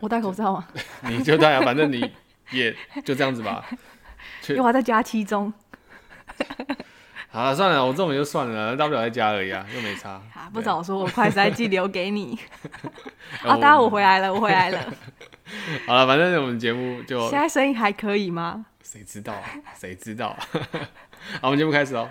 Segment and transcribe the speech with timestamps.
[0.00, 0.68] 我戴口罩啊，
[1.08, 2.10] 你就戴啊，反正你
[2.50, 3.64] 也就这样子吧。
[4.48, 5.52] 因为我还在假期中。
[7.30, 10.10] 好了，算了，我这种就算了，大不了在家而已啊，又没差。
[10.34, 12.38] 啊，不早说，我快塞剂留给你。
[13.42, 14.78] 啊，大家我回来了，我回来了。
[15.86, 18.66] 好了，反正我们节目就现在声音还可以吗？
[18.82, 19.44] 谁知道啊？
[19.78, 20.38] 谁知道啊？
[21.40, 22.06] 好，我们节目开始哦。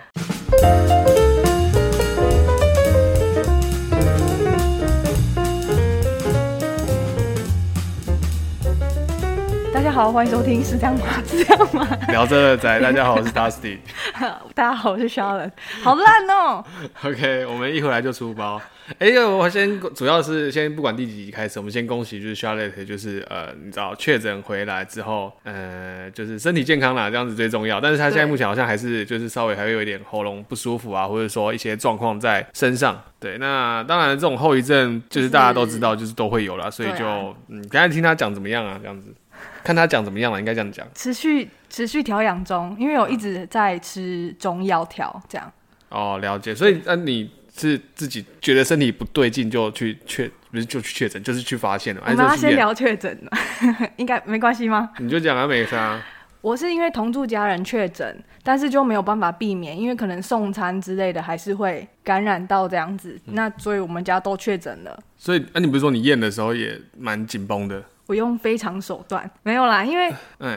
[9.92, 11.04] 好，欢迎收听是这样吗？
[11.26, 11.86] 是 这样吗？
[12.08, 13.76] 聊真的仔，大家好，我是 Dusty。
[14.54, 15.50] 大家好，我是 Charlotte。
[15.82, 16.64] 好烂哦。
[17.04, 18.58] OK，我们一回来就出包。
[18.98, 27.78] 哎、欸，我先主要是先不管第几集开始，我们先恭喜就是 Charlotte，就是呃，你知道确诊回来之后，呃，就是身体健康啦，这样子最重要。
[27.78, 32.98] 但是他现在目前好像还是就是稍微还会有一点喉咙不舒服啊，或者说一些状况在身上。
[33.20, 39.14] 对，那当然这种后遗症就是大家都知道，就是都会有啦，所以就、啊、嗯，刚才听他讲怎么样啊，这样子。
[39.64, 40.86] 看他讲怎么样了，应该这样讲。
[40.94, 45.52] 持续持续调养中，因为我一直在吃中药调这样。
[45.88, 46.54] 哦，了解。
[46.54, 52.02] 所以那、啊、你是自己觉得身体不对劲就去确，不是就去确诊，就是去发现了。
[52.06, 53.16] 我们要先聊确诊
[53.96, 54.90] 应该没关系吗？
[54.98, 56.02] 你就讲啊，没事啊。
[56.40, 63.16] 我是因为同住家人确诊，但是就没有办法避免，因为可能送餐之类的还是会感染到这样子。
[63.26, 64.98] 嗯、那所以我们家都确诊了。
[65.16, 67.80] 所以，那、啊、你不是说你验的时候也蛮紧绷的？
[68.06, 70.12] 我用非常手段没有啦，因为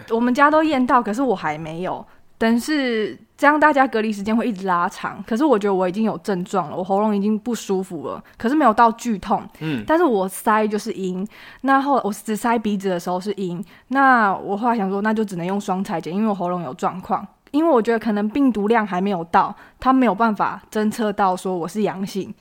[0.09, 2.05] 我们家都验到，可是我还没有。
[2.37, 5.23] 但是这样大家隔离时间会一直拉长。
[5.25, 9.41] 可是我觉得我已经有症状了，我喉咙已经不舒服了，可是没有到剧痛。
[9.61, 11.25] 嗯，但是我塞就是阴，
[11.61, 13.63] 那后我只塞鼻子的时候是阴。
[13.87, 17.25] 那我后来想说，那就只能用双裁剪，因为我喉咙有状况。
[17.51, 22.33] 因为我觉得可能病毒量还没有到，他没有办法侦测到说我是阳性。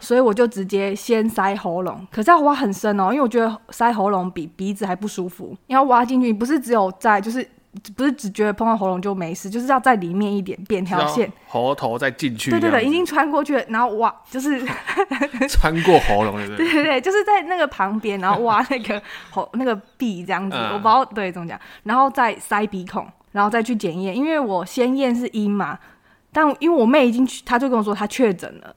[0.00, 5.56] 所以我就直接先塞喉咙，可是要挖很深哦，因为我觉得塞喉咙比鼻子还不舒服。
[5.66, 7.46] 你要挖进去，不是只有在，就是
[7.96, 12.50] 不是只觉得碰到喉咙就没事，就是要在里面一点，扁条线，喉头再进去。
[12.50, 14.60] 对对对，已经穿过去了，然后挖就是
[15.48, 25.78] 穿过喉咙，对对对，就是在那个旁边，然后挖那个喉 那个壁这样子，我不知道对怎么讲，然后再塞鼻孔，然后再去检验，因为我先验是阴嘛，
[26.32, 28.74] 但因为我妹已经去，她就跟我说她确诊了。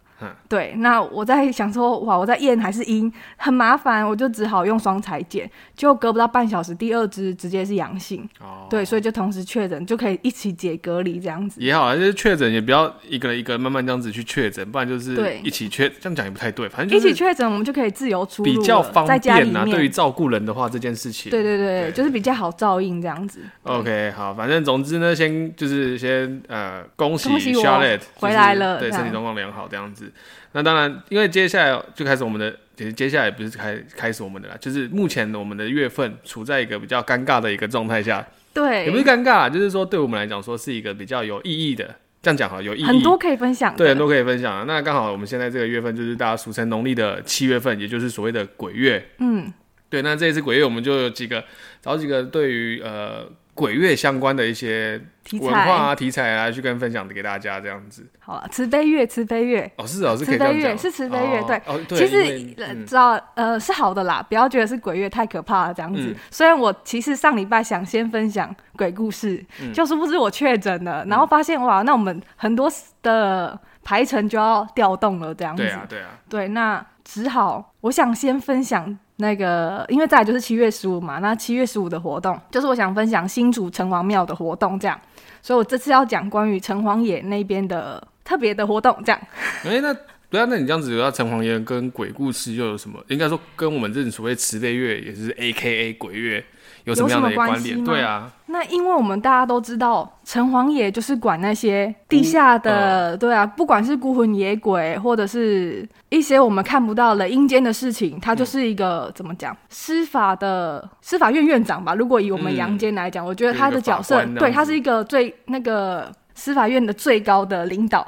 [0.47, 8.27] 对，那我在想说，哇，我在验还是阴，很麻烦，我就只好用双裁剪，就隔不到半小时，第二只直接是阳性。
[8.39, 11.61] 哦，对，所以就同时确诊，就可以一起解隔离这样子。
[11.61, 19.65] 也好啊，就是确诊也不要一个一个慢慢这样子去确诊，不然就是对一起确，这样讲也不太对，反正一起确诊，我们就可以自由出入，比较方便啊。
[19.65, 23.41] 对于照顾人的话，这件事情，对对对，对就是比较好照应这样子。
[23.63, 30.12] OK，好，反正总之呢，先就是先呃，恭喜 Charlotte 回来了，对，身体状况良好这样子。
[30.53, 38.25] 那当然，因为接下来就开始我们的，其实接下来不是开开始我们的啦，就是目前我们的月份处在一个比较尴尬的一个状态下。
[38.53, 43.75] 对，也不是尴尬，就是说对我们来讲说是一个比较有意义的，这样讲哈，有意义，很多可以分享。
[43.75, 44.67] 对，很多可以分享。
[44.67, 49.03] 那刚好我们现在这个月份就是大家俗称农历的七月份，也就是所谓的鬼月。
[49.17, 49.51] 嗯，
[49.89, 50.03] 对。
[50.03, 51.43] 那这一次鬼月，我们就有几个
[51.81, 53.27] 找几个对于呃。
[53.53, 54.99] 鬼月相关的一些
[55.39, 58.05] 文化啊题材啊，去跟分享给大家这样子。
[58.19, 59.71] 好了，慈悲月，慈悲月。
[59.77, 61.57] 哦，是哦，是慈悲月，是慈悲月，对。
[61.65, 61.99] 哦，对。
[61.99, 66.15] 其实知道呃是好的啦，不要觉得是鬼月太可怕了这样子。
[66.31, 69.43] 虽然我其实上礼拜想先分享鬼故事，
[69.73, 72.71] 就是不知我确诊了，然后发现哇，那我们很多
[73.03, 75.61] 的排程就要调动了这样子。
[75.61, 76.07] 对啊，对啊。
[76.27, 78.97] 对，那只好我想先分享。
[79.17, 84.99] 那个，因为再来就是七月十五嘛，那七月十五的活动就是我想分享新竹城隍庙的活动，这样，
[85.41, 89.21] 所以我这次要讲关于城隍爷那边的特别的活动，这样。
[89.65, 89.93] 哎、那
[90.29, 92.99] 对啊，那你这样子，那城隍爷跟鬼故事又有什么？
[93.07, 96.43] 应该说跟我们这种所谓慈悲月，也是 A K A 鬼月。
[96.85, 97.83] 有什么样的关联？
[97.83, 111.95] 对啊，那因为我们大家都知道，城隍爷就是管那些地下的，呃、对啊，不管是孤魂野鬼，或者是一些我们看不到的阴间的事情，他就是一个、嗯、怎么讲，司法的司法院院长吧。
[111.95, 118.05] 如果以我们阳间来讲，嗯、我觉得他的角色，对，他是一个最那个司法院的最高的领导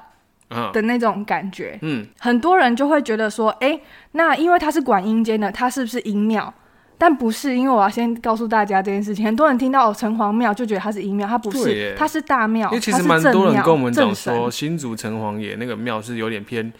[0.73, 1.79] 的那种感觉。
[1.81, 6.53] 嗯，很多人就会觉得说，哎、欸，那因为他是管阴间的，他是不是阴庙？
[6.97, 9.25] 但不是，因为我要先告诉大家这件事情。
[9.25, 12.69] 很多人听到城隍庙就觉得它是阴庙，它不是，它是大庙。
[12.69, 16.71] 因为其实蛮多人跟我们讲说，新竹城隍爷那个庙是有点偏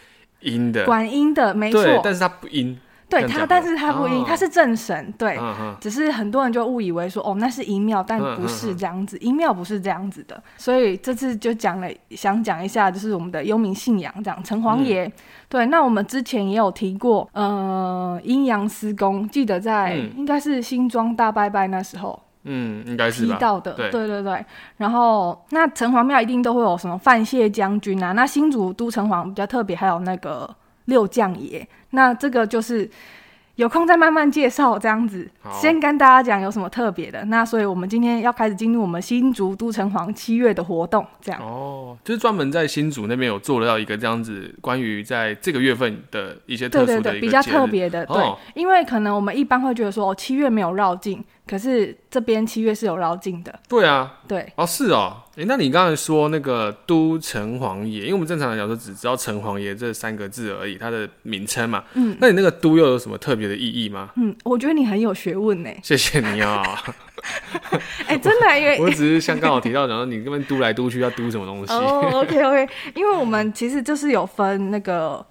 [0.41, 2.01] 阴的，管阴的，没错。
[2.03, 2.77] 但是它不阴。
[3.07, 15.09] 对他，但是他不阴，他是正神，对，嗯只是很多人就误以为说，哦，那是阴庙，但不是这样子，阴庙不是这样子的，所以这次就讲了，想讲一下，就是我们的幽冥信仰，这样城隍爷，
[15.47, 24.43] 对，那我们之前也有提过，呃，阴阳司公，记得在应该是新庄大拜拜那时候，嗯，应该是提到的，对对对，
[24.77, 30.49] 然后那城隍庙一定都会有什么范谢将军啊，那新竹都城隍比较特别，还有那个。
[30.85, 32.89] 六将爷，那这个就是
[33.55, 35.29] 有空再慢慢介绍，这样子。
[35.61, 37.23] 先跟大家讲有什么特别的。
[37.25, 41.41] 那所以我们今天要开始进入我们新竹都城隍七月的活动，这样。
[41.41, 51.23] 哦，就是专门在新竹那边有做了到一个这样子，关于在这个月份的一些特殊的，对对对，比较特别的，对、哦，因为可能我们一般会觉得说，哦，七月没有绕境。
[51.47, 64.09] 可是这边七月是有绕境的，对啊，对，哦是哦，哎、欸，那你刚才说那个都城隍爷，因为我们正常来讲说只知道城隍爷这三个字而已，它的名称嘛，嗯，那你那个都又有什么特别的意义吗？
[64.15, 66.63] 嗯，我觉得你很有学问呢， 谢谢你啊，
[68.07, 71.71] 哎、欸，真的，因为 我只是像刚好提到，然后你这边都来都去要都什么东西？
[71.73, 75.23] 哦，OK OK，因为我们其实就是有分那个。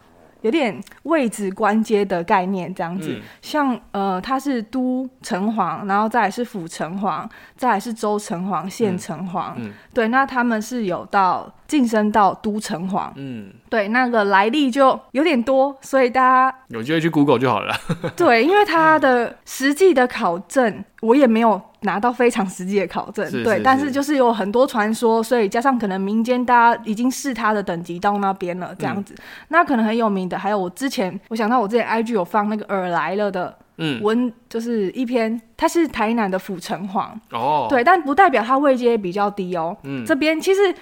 [0.44, 7.26] 有点位置关阶的概念，这样子，嗯、像呃，他是都城隍，然后再来是府城隍，
[7.56, 17.74] 再来是州城隍、县城隍，嗯嗯、对，那他们是有到晋升到都城隍，嗯，对，那个来历就有点多，所以大家有机会去 Google 就好了。
[18.14, 21.60] 对，因为他的实际的考证，我也没有。
[21.84, 29.14] 拿到非常实际的考证，对，但是就是有很多传说，所以加上可能民间大家已经视他的等级到那边了，这样子。
[29.14, 39.76] 嗯、那可能很有名的，还有我之前我想到我之前 IG 有放那个尔来了的嗯文，嗯、就是一篇，他是台南的府城隍哦，对，但不代表他位阶比较低哦。
[39.84, 40.74] 嗯，这边其实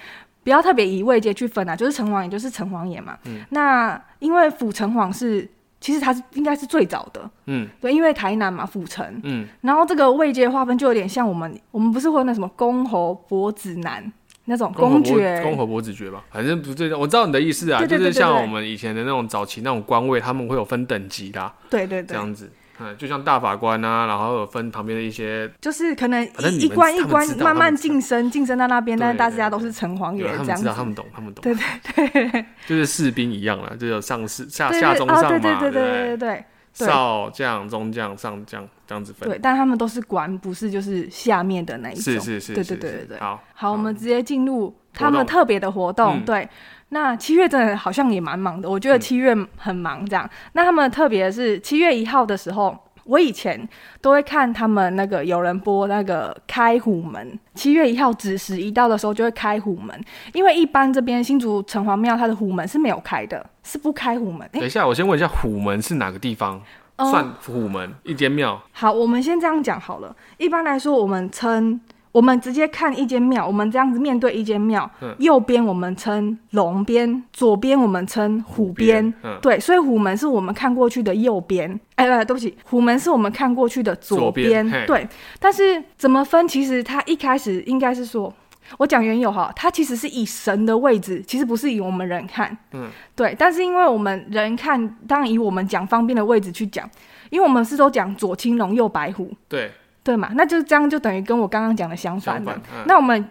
[0.43, 3.17] 不要特别以位阶去分啊，就是城隍，也就是城隍爷嘛。
[3.25, 5.49] 嗯，那因为府城隍是。
[5.83, 14.09] 其实它是应该是最早的，嗯，对，因为台南嘛，府城，嗯，然后这个位阶划分就有点像我们，我们不是会有那什么公侯伯子男
[14.45, 22.49] 那种公爵，公侯伯子爵吧，反正不是，我知道你的意思啊，就是像我们以前的那种早期那种官位，他们会有分等级的，对对对，这样子。
[22.79, 26.23] 嗯，就像大法官啊，然后有分旁边的一些，就是可能
[26.59, 30.51] 一关一关慢慢晋升，晋升到那边，但是大家都是城隍爷这样子。
[30.51, 31.43] 他们知道，他们懂，他们懂。
[31.43, 39.29] 对对对，就是士兵一样了，就有上士、下下中上嘛，对对对对对对，少将、中将、上将这样子分。
[39.29, 42.01] 对，但他们都是官，不是就是下面的那一种。
[42.01, 43.19] 是是是，对对对对对。
[43.19, 46.23] 好，好，我们直接进入他们特别的活动。
[46.25, 46.49] 对。
[46.93, 50.23] 那七月真的好像也蛮忙的，我觉得七月很忙这样。
[50.25, 53.67] 嗯、那他们特别是七月一号的时候，我以前
[53.99, 57.37] 都会看他们那个有人播那个开虎门。
[57.55, 59.99] 七月一号子时一到的时候就会开虎门，
[60.33, 64.47] 因为一般这边新竹城隍庙它的虎门是没有开的，是不开虎门。
[64.53, 66.61] 等一下，我先问一下虎门是哪个地方？
[66.97, 68.61] 嗯、算虎门一间庙？
[68.71, 70.15] 好，我们先这样讲好了。
[70.37, 71.81] 一般来说，我们称。
[72.13, 85.07] 我们直接看一间庙，我们这样子面对一间庙，嗯、右边我们称龙边，左边我们称虎边，虎边，对，所以虎门是我们看过去的右边，哎，对不起，虎门是我们看过去的左边，左边，对。
[85.39, 86.47] 但是怎么分？
[86.47, 88.31] 其实它一开始应该是说，
[88.77, 93.35] 我讲原有哈，它其实是以神的位置，其实不是以我们人看，嗯，对。
[93.39, 96.87] 但是因为我们人看，当然以我们讲方便的位置去讲，
[97.31, 99.71] 因为我们是都讲左青龙右白虎，对。
[100.03, 102.53] 对嘛，那就这样，就等于跟我刚刚讲的相反的。
[102.85, 103.25] 那我们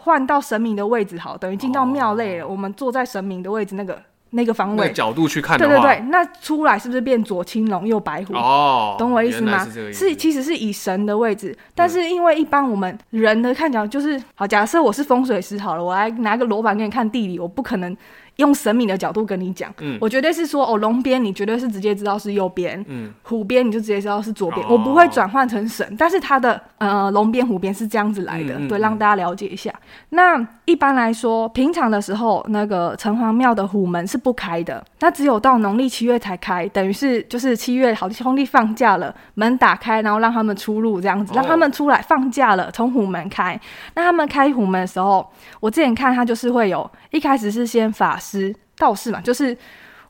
[0.00, 2.44] 换到神明的位置，好，等于进到庙内了。
[2.44, 3.96] 哦、我们坐在神明的位置，那个
[4.30, 8.34] 那个方位角度去看的，对对对，那出来是不是变左青龙右白虎？
[8.34, 9.64] 哦，懂我意思吗？
[9.64, 17.96] 是，是，其实是以神的位置，但是因为一般我们人的看角就是，好，假设我是风水师好了，我来拿个罗盘给你看地理，我不可能。
[18.38, 29.70] 用神明的角度跟你讲，嗯，我绝对是说哦，龙边你绝对是直接知道是右边，嗯，虎边你就直接知道是左边，哦、我不会转换成神，但是它的呃龙边虎边是这样子来的，嗯、对，让大家了解一下。
[29.70, 43.58] 嗯、那一般来说，平常的时候那个城隍庙的虎门是不开的，那只有到农历七月才开，等于是就是七月好兄弟放假了，门打开，然后让他们出入这样子，让他们出来放假了，从虎门开。
[43.94, 45.26] 那他们开虎门的时候，
[45.58, 48.28] 我之前看他就是会有一开始是先法师。
[48.28, 49.56] 师道士嘛，就是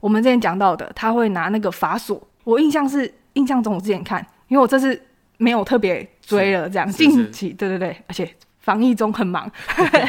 [0.01, 2.21] 我们之前讲到的，他会拿那个法锁。
[2.43, 5.01] 我印象是印象中，我之前看，因为我这次
[5.37, 8.29] 没有特别追了，这样近期，对对对，而且
[8.61, 9.51] 防疫中很忙，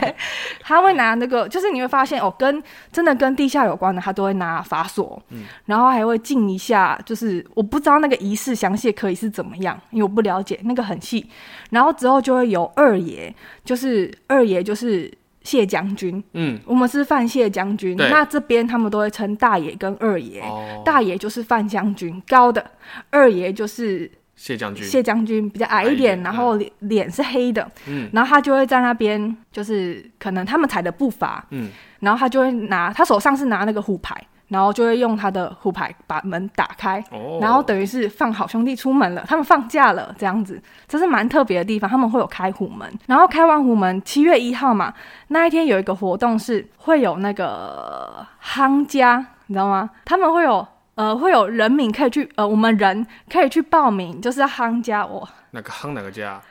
[0.62, 11.26] 他会拿那个，就是你会发现哦，跟真的跟地下有关的，他都会拿法锁，嗯，然后还会进一下，就是我不知道那个仪式详细可以是怎么样，因为我不了解那个很细，
[11.70, 15.12] 然后之后就会有二爷，就是二爷就是。
[15.42, 17.96] 谢将军，嗯，我们是范谢将军。
[17.96, 20.82] 那这边他们都会称大爷跟二爷，哦。
[20.84, 22.62] 大爷就是范将军，高的；
[23.10, 31.70] 二爷就是谢将军，谢将军，比较矮一点，然后脸脸是黑的，嗯然后他就会在那边，就是可能他们踩的步伐，嗯，
[32.00, 34.16] 然后他就会拿他手上是拿那个虎牌。
[34.48, 41.88] 然后就会用他的虎牌把门打开，哦然后等于是放好兄弟出门了，他们放假了这样子，这是蛮特别的地方。
[41.88, 44.92] 他们会有开虎门，然后开完虎门，七月一号嘛，
[45.28, 49.88] 那一天有一个活动是会有那个夯家，你知道吗？
[50.04, 50.68] 他们会有
[51.00, 55.26] 呃会有人民可以去呃我们人可以去报名，就是夯家我。
[55.52, 56.42] 哪个夯哪个家？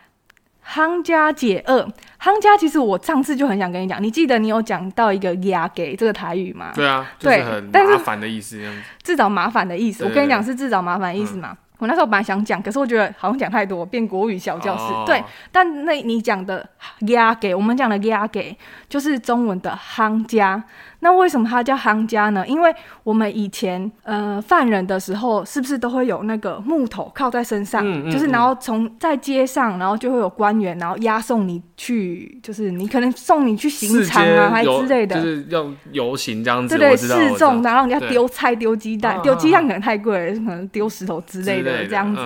[0.66, 1.86] 夯家解厄，
[2.18, 6.72] 夯家其实我上次就很想跟你讲，你记得你有讲到一个压给这个台语吗？
[6.74, 8.58] 对啊，就是对很麻但是烦的意思。
[9.02, 9.98] 自找麻烦的意思。
[10.04, 11.54] 对我跟你讲是自找麻烦的意思嘛。
[11.76, 14.92] 我那时候本来想讲，可是我觉得好像讲太多，变国语小教室。
[14.94, 16.66] 哦对，但那你讲的
[17.00, 18.56] 压给我们讲的压给，
[18.88, 20.64] 就是中文的夯家。
[21.00, 22.46] 那为什么它叫夯家呢？
[22.46, 22.74] 因为
[23.04, 27.86] 我们以前呃犯人的时候，是不是都会有那个木头靠在身上？
[27.86, 36.76] 嗯嗯就是然后从在街上，然后就会有官员，然后押送你去，就是你可能送你去刑场啊，还之类的，就是要游行这样子。
[36.76, 42.20] 对对，示众，然后人家丢菜、丢鸡蛋、丢鸡蛋可能太贵了，可能丢石头之类的这样子。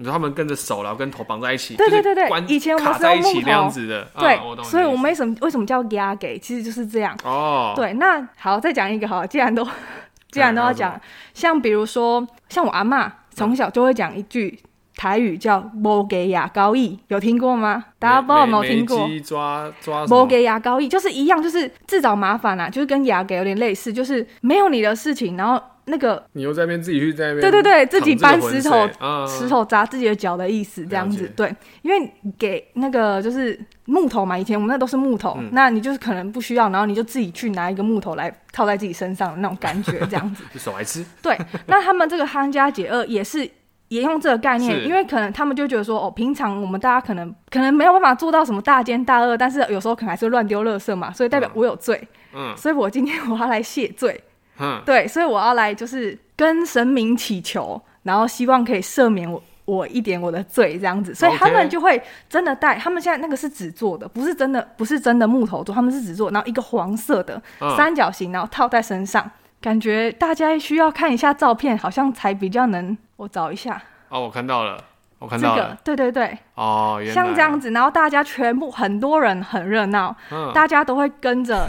[0.00, 7.14] 嗯你说他们跟着手，然后跟头绑在一起，对对对对就是以前我们卡在一起是用木头那样子的，对啊，所以我们们为什么为什么叫押给，其实就是这样。
[7.22, 9.62] 哦，对，那好，再讲一个好，既然都
[10.32, 10.98] 既然都要讲，
[11.34, 14.58] 像比如说，像我阿妈从小就会讲一句
[14.96, 17.84] 台语叫“无给牙膏意”，有听过吗？
[17.98, 19.06] 大家不知道有没有听过？
[19.06, 25.62] 没抓抓无给牙膏意就是一样，就是自找麻烦啦，就是跟牙给有点类似，就是没有你的事情，然后。
[25.90, 41.04] 那个你又在那边自己去在那边，对对对，自己搬石头，嗯、石头砸自己的脚的意思，这样子对，因为给那个就是木头嘛，以前我们那都是木头，嗯、那你就是可能不需要，然后你就自己去拿一个木头来套在自己身上的那种感觉，这样子， 手来吃。
[41.20, 43.40] 对，那他们这个夯家解厄也是
[43.88, 52.00] 沿用这个概念，因为可能他们就觉得说，哦，平常我们大家可能可能没有办法做到什么大奸大恶，但是有时候可能还是会乱丢垃圾嘛，所以代表我有罪，
[52.32, 54.22] 嗯，所以我今天我要来谢罪。
[54.60, 62.76] 嗯，对，所以我要来就是跟神明祈求，然后希望可以赦免我我一点我的罪这样子，所以他们就会真的带。
[62.76, 67.40] 他们现在那个是纸做的，不是真的，不是真的木头做，他们是纸做，然后一个黄色的
[67.76, 72.96] 三角形，然后套在身上，感觉大家需要看一下照片，好像才比较能。
[73.16, 73.80] 我找一下。
[74.08, 74.82] 哦，我看到了，
[75.18, 75.78] 我看到了。
[75.84, 76.38] 这个，对对对。
[76.54, 81.68] 哦，像这样子，然后大家全部很多人很热闹，嗯，大家都会跟着。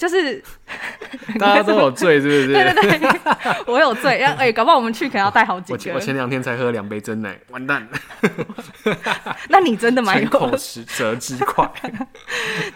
[0.00, 0.42] 就是
[1.38, 2.46] 大家都有罪，是不是？
[2.54, 3.10] 对 对对，
[3.70, 4.22] 我有罪。
[4.22, 5.90] 哎、欸，搞不好我们去可能要带好几个。
[5.90, 7.86] 我我前两天才喝两杯真奶，完蛋。
[9.50, 11.70] 那你真的蛮有口舌之快。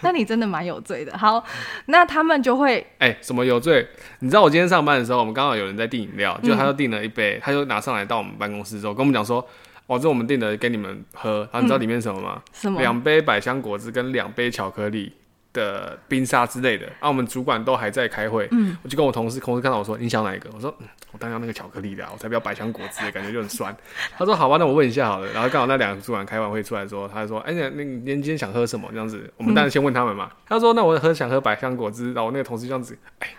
[0.01, 1.17] 那你真的蛮有罪的。
[1.17, 1.43] 好，
[1.87, 3.87] 那他们就会哎、欸，什么有罪？
[4.19, 9.43] 你知道我今天上班的时候，我们刚好有人在订饮料，就他就订了一杯，嗯、他就拿上来到我们办公室之后，跟我们讲说
[9.87, 12.39] ：“哦，这我们订的给你们喝。”然后你知道里面什么吗？
[12.53, 12.79] 什么？
[12.79, 15.11] 两杯百香果汁跟两杯巧克力。
[15.55, 20.49] 的冰沙之类的，啊，我们主管都还在开会，嗯，我就跟我同事，同事看到我说，你想哪一个？
[20.53, 23.75] 我说，嗯，我当然要那个巧克力的，我才不要百香果汁，感觉就很酸。
[24.17, 25.31] 他说，好吧，那我问一下好了。
[25.31, 28.89] 然后刚好那两个主管开完会出来说，他说，哎、欸，那你今天想喝什么？
[28.91, 30.29] 这样子，我们当然先问他们嘛。
[30.29, 32.07] 嗯、他说，那我喝想喝百香果汁。
[32.13, 33.35] 然后我那个同事这样子，哎、欸，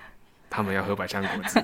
[0.49, 1.61] 他们要喝百香果汁，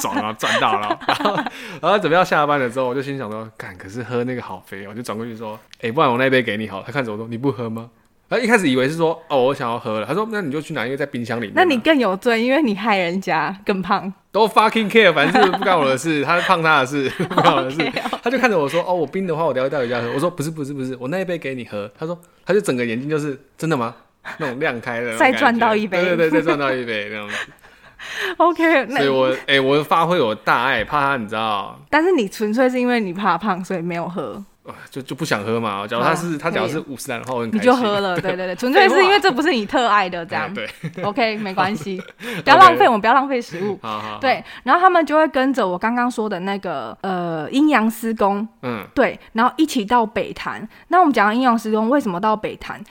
[0.00, 0.98] 赚了赚到了。
[1.06, 1.34] 然后，
[1.80, 6.84] 然后准备要下班了之后，我就心想说，干，可是喝那个好肥哦，我就转过去说，哎、欸，不然我那杯给你好了。
[6.86, 7.90] 他看着我说，你不喝吗？
[8.28, 10.06] 他一开始以为是说哦，我想要喝了。
[10.06, 11.52] 他说那你就去拿一个在冰箱里面。
[11.54, 14.12] 那你更有罪，因为你害人家更胖。
[14.32, 17.78] 都 fucking care，反正是不干我的事， 他是胖他的事， 不干我的事。
[17.78, 18.18] Okay, okay.
[18.22, 20.10] 他就看着我说哦，我冰的话我等下带回家喝。
[20.12, 21.88] 我说不是不是不是，我那一杯给你喝。
[21.96, 23.94] 他说他就整个眼睛就是真的吗？
[24.38, 25.16] 那种亮开的。
[25.16, 26.00] 再赚到一杯。
[26.00, 27.28] 对对对，再赚到一杯那种。
[28.38, 31.78] OK，所以我哎、欸，我发挥我大爱，怕他你知道。
[31.88, 34.42] 但是你纯粹是因为你怕胖，所以没有喝。
[34.90, 35.86] 就就不想喝嘛。
[35.86, 37.54] 假如他是他假如是五十岚的话，我很。
[37.54, 40.52] 你就喝了， 对对对，纯粹是因为这不是你特爱的 这样。
[40.52, 40.68] 对
[41.02, 42.02] ，OK， 没关系，
[42.42, 43.78] 不要浪费，我们不要浪费食物。
[43.82, 44.18] 好好。
[44.20, 50.66] 对，然后他们就会跟着我刚刚说的那个呃阴阳师公，嗯，对，然后一起到北坛。
[50.88, 52.82] 那我们讲到阴阳师公为什么到北坛？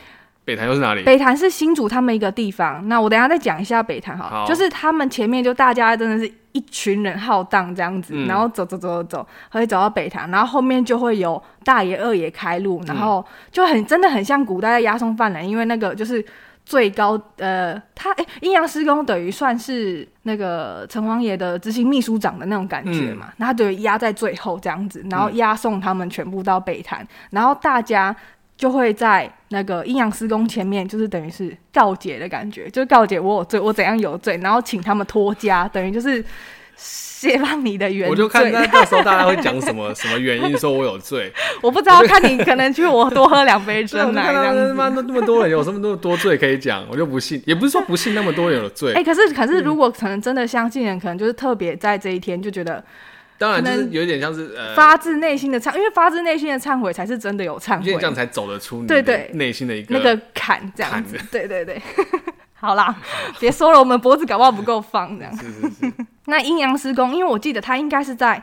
[0.46, 1.04] 北坛又是哪里？
[1.04, 2.88] 北坛是新竹他们一个地方。
[2.90, 16.24] 那我等一下再讲一下北坛哈，好，就是他们前面就大家真的是一群人浩荡这样子，嗯、然后走走走走走，可以走到北坛，然后后面就会有大爷二爷开路，然后就很真的很像古代的押送犯人，因为那个就是
[16.66, 28.16] 最高呃，他哎阴阳师公等于算是那个城隍爷的执行秘书长的那种感觉嘛，然后他就压在最后这样子，然后押送他们全部到北坛，然后大家。
[28.64, 36.24] 就会在那个阴阳师公前面，就是等于是告解的感觉，就告解我有罪，我怎样有罪，然后请他们脱家，等于就是
[36.78, 38.10] 释放你的原罪。
[38.10, 41.30] 我就看那到时候大家会讲什么什么原因说我有罪，
[41.62, 44.74] 我不知道，看你可能去我多喝两杯真奶这样子。
[44.74, 48.94] 妈， 那那么多人有什么那么多罪可以讲，我就不信，也不是说不信那么多人有罪。
[48.94, 52.82] 哎、欸，可是可是如果可能真的相信人，可能就是特别在这一天就觉得。
[53.38, 61.18] 当然，就是有点像是呃，发自内心的忏，因为发自内心的忏悔才是真的有忏悔，这样才走得出你对对内心的一个那个坎，这样子。
[61.32, 61.82] 对对对，
[62.54, 62.96] 好啦，
[63.40, 65.36] 别说了，我们脖子搞不好不够放这样。
[65.36, 65.94] 是是是。
[66.28, 68.42] 那阴阳师公，因为我记得他应该是在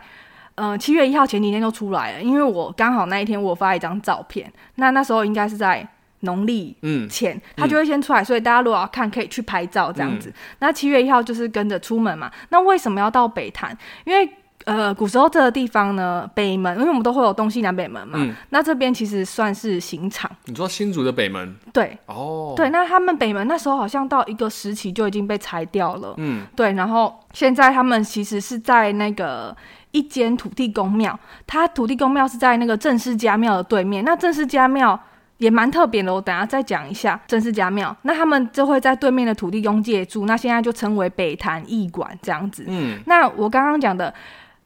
[0.55, 5.87] 呃七月一号前几天就出来了，因为我刚好那一天我发一张照片，那那时候应该是在
[6.19, 10.31] 农历嗯前，他就会先出来，所以大家如果要看，可以去拍照这样子。
[10.59, 12.31] 那七月一号就是跟着出门嘛。
[12.49, 13.75] 那为什么要到北坛？
[14.05, 14.29] 因为
[14.65, 18.19] 呃，古时候这个地方呢，北门，因为我们都会有东西南北门嘛。
[18.19, 18.33] 嗯。
[18.49, 20.29] 那这边其实算是刑场。
[20.45, 21.55] 你说新竹的北门？
[21.73, 21.97] 对。
[22.05, 22.53] 哦。
[22.55, 26.13] 对，那他们北门那时候好像到一个时期就已经被拆掉了。
[26.17, 26.45] 嗯。
[26.55, 29.55] 对，然后现在他们其实是在那个
[29.91, 34.05] 一间土地公庙，它土地公庙是在那个郑氏家庙的对面。
[34.05, 34.99] 那郑氏家庙
[35.37, 37.95] 也蛮特别的，我等下再讲一下郑氏家庙。
[38.03, 42.63] 那他们就会在对面的土地公借住，那现在就称为北坛驿馆这样子。
[42.67, 42.99] 嗯。
[43.07, 44.13] 那我刚刚讲的。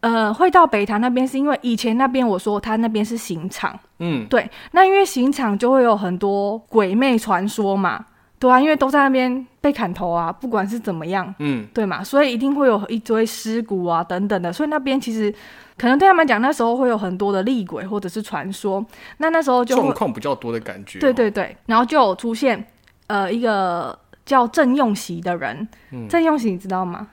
[0.05, 8.05] 呃，会到北坛那边是因为以前那边我说他那边是刑场，嗯，对，那因为刑场就会有很多鬼魅传说嘛，
[8.38, 15.33] 对啊，因为都在那边被砍头啊，不管是怎么样，嗯，对嘛，所以一定会有一堆尸骨啊等等的，所以那边其实
[15.75, 18.85] 可能对他们讲那时候会有很多的厉鬼或者是传说，
[19.17, 22.63] 那那时候就状况比较多的感觉，对对对，然后就有出现
[23.07, 27.07] 呃一个叫郑用喜的人，嗯，郑用喜你知道吗？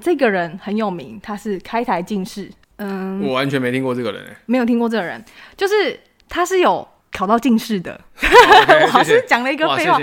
[0.00, 2.50] 这个人很有名，他是开台进士。
[2.76, 5.24] 嗯，我完全没听过这个人，没有听过这个人，
[5.56, 8.00] 就是他是有考到进士的。
[8.20, 9.98] Okay, 我好像讲了一个废话。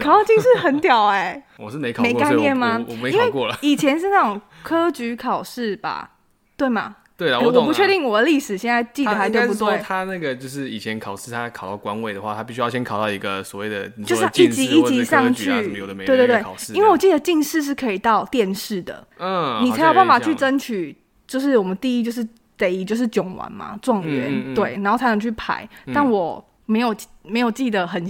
[0.00, 2.84] 考到进士很屌哎、欸， 我是没考过，没概念吗？
[2.88, 3.56] 我，我，我没考过了。
[3.62, 6.10] 以前是那种科举考试吧，
[6.56, 6.96] 对吗？
[7.16, 9.78] 对啊，我不确定我的历史现在记得还对不对。
[9.78, 15.46] 他那个就是以前考试，他考到官位的话，他必须要先考到一个所谓的，就是一级一级上去。
[15.46, 16.44] 对对对，
[16.74, 20.94] 因为我记得进士是可以到殿试的，嗯，你才有办法去争取，
[21.26, 22.26] 就是我们第一就是
[22.58, 25.66] 得就是囧完嘛，状元对，然后才能去排。
[25.94, 28.06] 但我没有没有记得很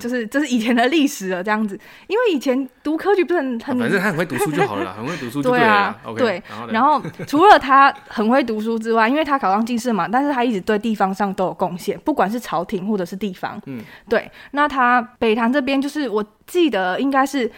[0.00, 5.64] 就是 这是以前的历史了，这样子，因为以前读科举不是很很，反正他很会读书就好了， 很会读书就对了。
[5.64, 6.42] 对啊，okay, 对。
[6.70, 13.60] 然后除了他很会读书之外，因为他考上进士嘛，但是他一直对地方上都有贡献，不管是朝廷或者是地方。
[13.66, 14.30] 嗯，对。
[14.50, 17.50] 那他北塘这边就是我记得应该是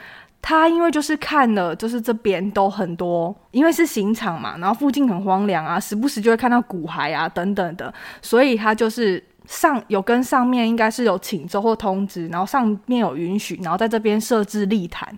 [0.43, 9.23] 他，因为就是看了，就是这边都很多，因为是刑场嘛，然后附近很荒凉啊，时不时就会看到骨骸啊等等的，所以他就是。
[9.51, 15.13] 上有跟上面应该是有请奏或通知，然后上面有允许，然后在这边设置立坛，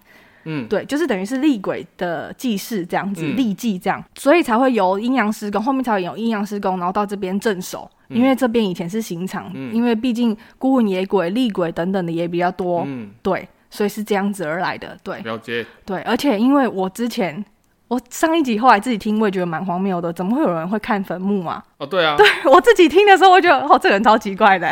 [0.45, 17.45] 嗯，对，就是等于是厉鬼的祭祀这样子，立祭这样，嗯、所以才会由阴阳师公，后面才会有阴阳师公，然后到这边镇守，嗯、因为这边以前是刑场，嗯、因为毕竟孤魂野鬼、厉鬼等等的也比较多，嗯，对，所以是这样子而来的，对，了解，对，而且因为我之前。
[17.93, 21.63] 我上一集后来自己听，我也觉得蛮荒谬的，怎么会有人会看坟墓嘛？
[21.77, 24.67] 哦，对啊，对我自己听的时候，我觉得哦，这个人超奇怪的。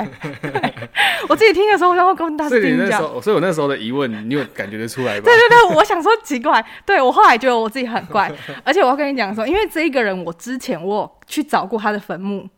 [1.28, 5.20] 我自己听的时候，然后跟大家听讲，所以我那时候的疑问，你有感觉得出来吗？
[5.22, 8.32] 对对对，我想说奇怪，对我后来觉得我自己很怪，
[8.64, 12.48] 而且我要跟你讲说，因为这一个人，我之前我去找过他的坟墓，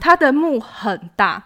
[0.00, 1.42] 他的墓很大。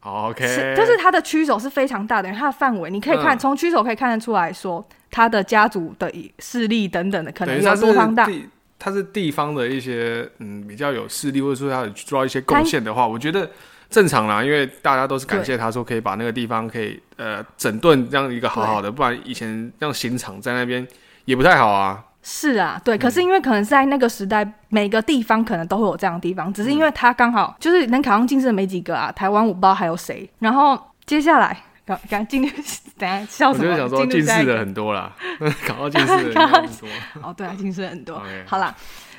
[0.00, 4.82] OK，是就是他的曲手是非常大的，他的范围你可以看从曲手可以看得出来说，
[5.14, 8.28] 他的家族的势力等等的可能有多方大。
[8.76, 13.48] 他是地方的一些嗯比较有势力，或者说他有做到一些贡献的话，我觉得
[13.88, 20.84] 正常啦，因为大家都是感谢他说可以把那个地方可以呃整顿这样一个好好的，不然以前让刑场在那边
[21.26, 22.04] 也不太好啊。
[22.26, 29.12] 是啊，对，可是因为可能在那个时代，嗯、每个地方可能都会有这样的地方，只是因为他刚好就是能考上进士的没几个啊。
[29.12, 30.28] 台湾我不知道还有谁。
[30.38, 32.52] 然后接下来，刚刚进去，
[32.98, 33.70] 等下笑什么？
[33.70, 35.14] 我就想说近视的很多啦，
[35.68, 36.88] 搞到近视的很多。
[37.22, 38.22] 哦，对啊，近视很多。
[38.46, 38.74] 好啦，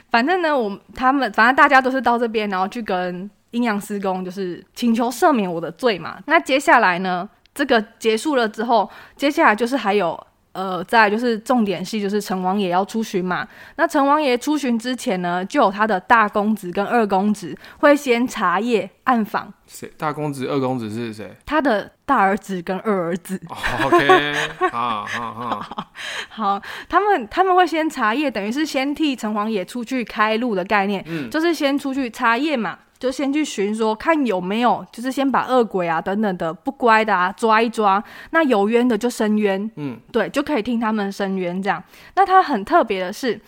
[0.09, 6.17] 反正呢，我他们反正大家都是到这边，然后去跟阴阳师公就是请求赦免我的罪嘛。
[6.25, 10.19] 那接下来呢，这个结束了之后，接下来就是还有。
[10.55, 13.45] 呃，再就是重点戏，就是成王爷要出巡嘛。
[13.75, 19.53] 那成王爷出巡之前呢，就有他的大公子跟二公子会先查夜暗访。
[19.67, 19.91] 谁？
[19.97, 21.35] 大公子、二公子是谁？
[21.45, 23.39] 他的大儿子跟二儿子。
[23.47, 24.33] Oh, OK，
[24.71, 25.87] 好 好好，
[26.29, 32.79] 好， 他们他们会先查夜，等于是先替城隍爷出去开路的概念，嗯，就是先出去查夜嘛。
[32.97, 41.83] 就先去寻说看有没有，就是先把恶鬼啊等等的不乖的啊抓一抓，那有冤的就伸冤，嗯，对，就可以听他们伸冤这样。
[42.15, 43.39] 那他很特别的是，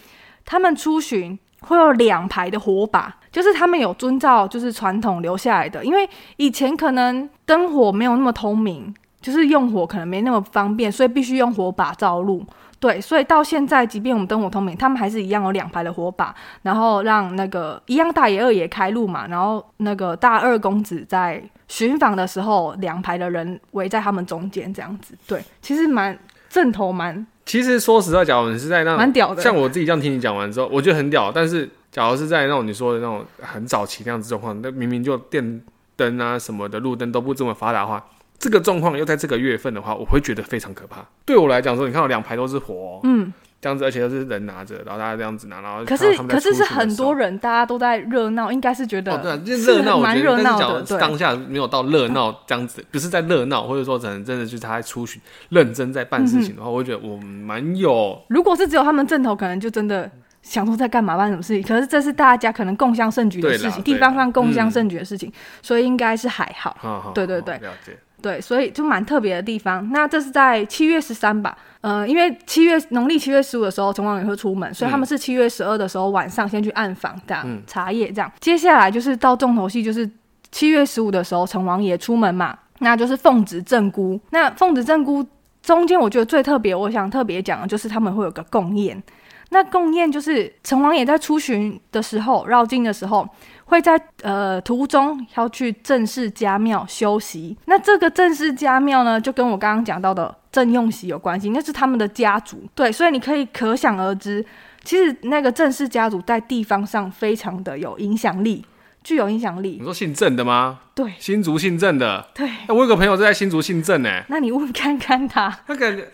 [0.43, 12.45] 他们出巡会有两排的火把，就是他们有遵照就是传统留下来的，因为以前可能灯火没有那么通明，就是用火可能没那么方便，所以必须用火把照路。
[12.79, 25.17] 对，所以到现在，即便我们灯火通明，他们还是一样有两排的火把，然后让那个一样大爷二爷开路嘛，然后那个大二公子在巡访的时候，两排的人围在他们中间这样子。
[25.25, 26.17] 对，其实蛮
[26.49, 27.25] 阵头蛮。
[27.47, 31.31] 其实说实在，假如你是在那种蛮屌的，像我自己这样听你讲完之后，我觉得很屌。
[31.31, 35.61] 但是假如是在那种你说的那种很早期那样子状况，那明明就电
[35.95, 38.05] 灯啊什么的路灯都不这么发达的话。
[38.37, 41.03] 这个状况又在这个月份的话，我会觉得非常可怕。
[41.25, 50.99] 对我来讲说，你看我两排都是火，哦，嗯，这样子，而且都是人拿着，然后大家这样子拿，然后可是可是是很多人，大家都在热闹，应该是觉得哦，对，热闹，蛮热闹的。
[50.99, 58.21] 当下没有到热闹这样子，不是在热闹，或者说可能真的就是他在出巡，认真在办事情的话，我会觉得我蛮有。
[58.29, 60.09] 如果是只有他们正头，可能就真的。
[60.43, 61.63] 想说在干嘛办什么事情？
[61.63, 66.73] 可是这是大家可能共襄盛举的事情，地方上共襄盛举的事情，嗯、所以应该是还好。
[66.79, 67.97] 好好对对对，了解。
[68.21, 69.87] 对，所以就蛮特别的地方。
[69.91, 71.57] 那这是在七月十三吧？
[71.81, 78.31] 呃，因为七月农历七月十五的时候，城隍爷会出门，所以他们是七月十二的时候晚上先去暗访这样、嗯、茶叶这样。
[78.39, 80.09] 接下来就是到重头戏，就是
[80.51, 84.19] 七月十五的时候，城隍爷出门嘛，那就是奉旨正孤。
[84.31, 85.23] 那奉旨正孤
[85.61, 89.01] 中间，我觉得最特别，我想特别讲的就是他们会有个供宴。
[89.49, 93.25] 那供宴就是城隍爷在出巡的时候，绕境的时候，
[93.67, 97.55] 会在呃途中要去正式家庙休息。
[97.65, 102.63] 那这个正式家庙呢，就跟我刚刚讲到的正用席有关系，那是他们的家族。
[102.73, 104.45] 对，所以你可以可想而知，
[104.83, 108.65] 其实那个正式家族在地方上非常的有影响力，
[109.03, 109.77] 具有影响力。
[109.79, 110.79] 你说姓郑的吗？
[110.95, 112.27] 对，新竹姓郑的。
[112.33, 114.23] 对，我有个朋友在新竹姓郑呢。
[114.29, 116.07] 那你问看看他，他感觉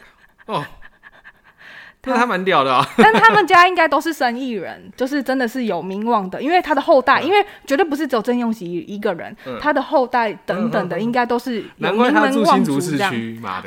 [0.47, 0.65] 哦。
[2.05, 13.13] 那他蛮屌的啊，但他们家应该都是生意人，就是真的是有名望的，因为他的后代，因为绝对不是只有郑用锡一个人，他的后代等等的应该都是有名门望族这样。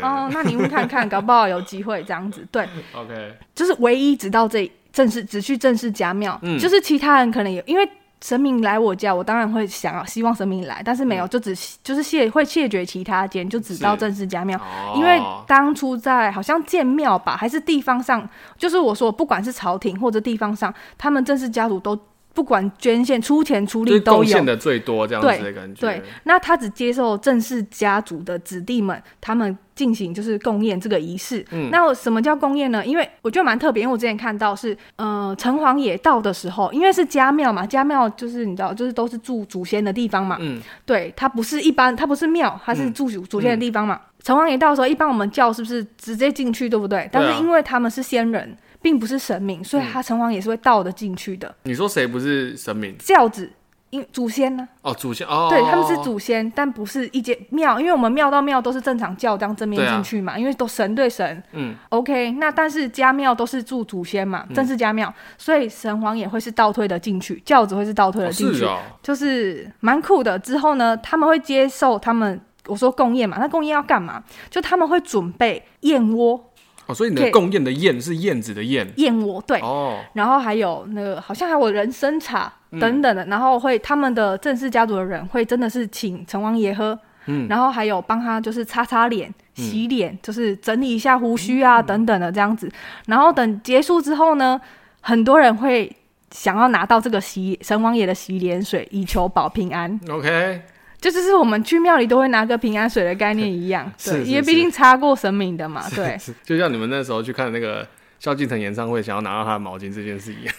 [0.02, 2.46] 哦，那你们看看，搞不好有机会这样子。
[2.50, 7.88] 对， OK，就是唯一直到这正式只去正式家庙，就是其他人可能也因为。
[8.26, 14.58] 神明来我家，我当然会想要希望神明来，但是没有，就只就是谢会谢绝其他间，就只到正式家庙。
[14.58, 21.96] 哦、因为当初在好像建庙吧，还是地方上，就是我说不管是朝廷或者地方上，他们正式家族都。
[22.36, 25.80] 不管捐献、出钱出力都有，贡献的最多这样子的感觉。
[25.80, 31.42] 对，对，那他只接受正式家族的子弟们，他们进行就是供宴这个仪式。
[31.50, 32.84] 嗯，那什么叫供宴呢？
[32.84, 40.36] 因为我觉得蛮特别，因为我之前看到是，呃，城隍爷到的时候，因为是家庙嘛，家庙就是你知道，就是都是住祖先的地方嘛。
[40.38, 43.98] 嗯，对，它不是一般，它不是庙，它是住祖祖先的地方嘛。
[44.22, 47.08] 城隍爷到的时候，一般我们叫是不是直接进去，对不对？
[47.10, 48.54] 但是因为他们是先人。
[48.86, 51.52] 并不是神明，所以他城隍也是会倒的进去的。
[51.64, 52.96] 你说谁不是神明？
[52.98, 53.50] 教子，
[53.90, 54.68] 因祖先呢？
[54.80, 61.42] 哦，祖先哦，对，他们是祖先，但不是一间庙，因为我们庙到庙都是正常教这样正面进去嘛，因为都神对神。
[61.50, 68.64] 嗯，OK，那但是家庙都是住祖先嘛，正是家庙，所以神皇也会是倒退的进去，教子会是倒退的进去，
[69.02, 70.38] 就是蛮酷的。
[70.38, 74.22] 之后呢，他们会接受他们我说贡宴嘛，那贡宴要干嘛？
[74.48, 76.52] 就他们会准备燕窝。
[76.86, 79.60] 哦，所以你的贡宴的宴是燕子的燕，燕窝对。
[79.60, 92.70] 哦，然后还有那个好像还有人参茶等等的，嗯、然后会他们的正式家族的人会真的是请城王爷喝，嗯，然后还有帮他就是擦擦脸、洗脸，嗯、就是整理一下胡须啊等等的这样子，
[93.06, 94.60] 然后等结束之后呢，
[95.00, 95.90] 很多人会
[96.30, 99.98] 想要拿到这个洗城隍爷的洗脸水，以求保平安。
[100.08, 100.62] OK。
[101.06, 106.18] 就就是我们去庙里都会拿个平安水的概念一样，对，因为毕竟擦过神明的嘛，对。
[106.42, 107.86] 就像你们那时候去看那个
[108.18, 110.52] 萧敬腾演唱会，想要拿到他的毛巾这件事一样。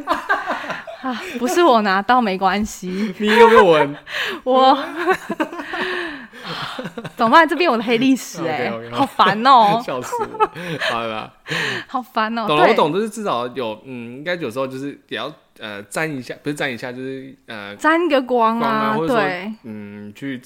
[1.00, 3.14] 啊，不是我拿到没关系。
[3.16, 3.96] 你有没有闻？
[4.44, 4.78] 我。
[7.16, 7.48] 怎么办？
[7.48, 9.80] 这边我的黑历史 哎，好烦哦！
[9.82, 10.50] 笑死我！
[10.90, 11.32] 好了，
[11.88, 12.46] 好烦哦。
[12.46, 15.32] 懂了，我懂，就是至少有，嗯，应该有时候就是也要
[15.64, 20.38] 呃沾一下，不是沾一下，就是呃沾个光啊，对，嗯，去。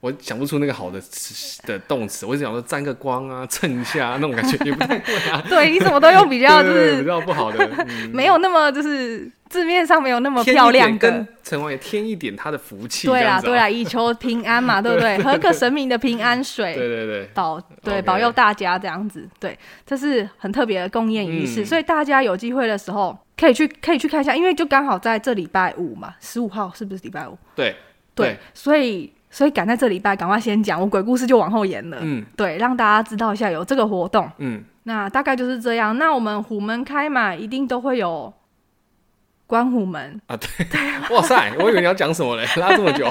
[0.00, 5.42] 我想不出那个好的词的动词，我只想说沾个光啊，蹭一下那种感觉也不太对啊。
[5.48, 7.66] 对，你怎么都用比较 就是比较不好的，
[8.12, 10.98] 没有那么就是字面上没有那么漂亮。
[10.98, 13.06] 跟城隍爷添一点他的福气。
[13.06, 15.16] 对啊，对啊，以求平安嘛， 对不对？
[15.22, 19.28] 喝个神明的平安水，对对对，保对保佑大家这样子。
[19.38, 23.16] 对，这是很特别的供宴仪式，所以大家有机会的时候。
[23.36, 27.36] 可以去可以去看一下，因为就刚好在这礼拜五嘛，十五号是不是礼拜五？
[27.56, 27.74] 对
[28.14, 31.98] 对，对，所以所以赶在这礼拜，赶快先讲，我鬼故事就往后延了。
[32.00, 34.30] 嗯，对，让大家知道一下有这个活动。
[34.38, 35.98] 嗯，那大概就是这样。
[35.98, 38.32] 那我们虎门开嘛，一定都会有。
[39.46, 40.20] 关虎门。
[40.26, 40.64] 啊，对。
[40.66, 40.80] 对，
[41.14, 43.06] 哇塞，我以为你要讲什么嘞， 拉这么久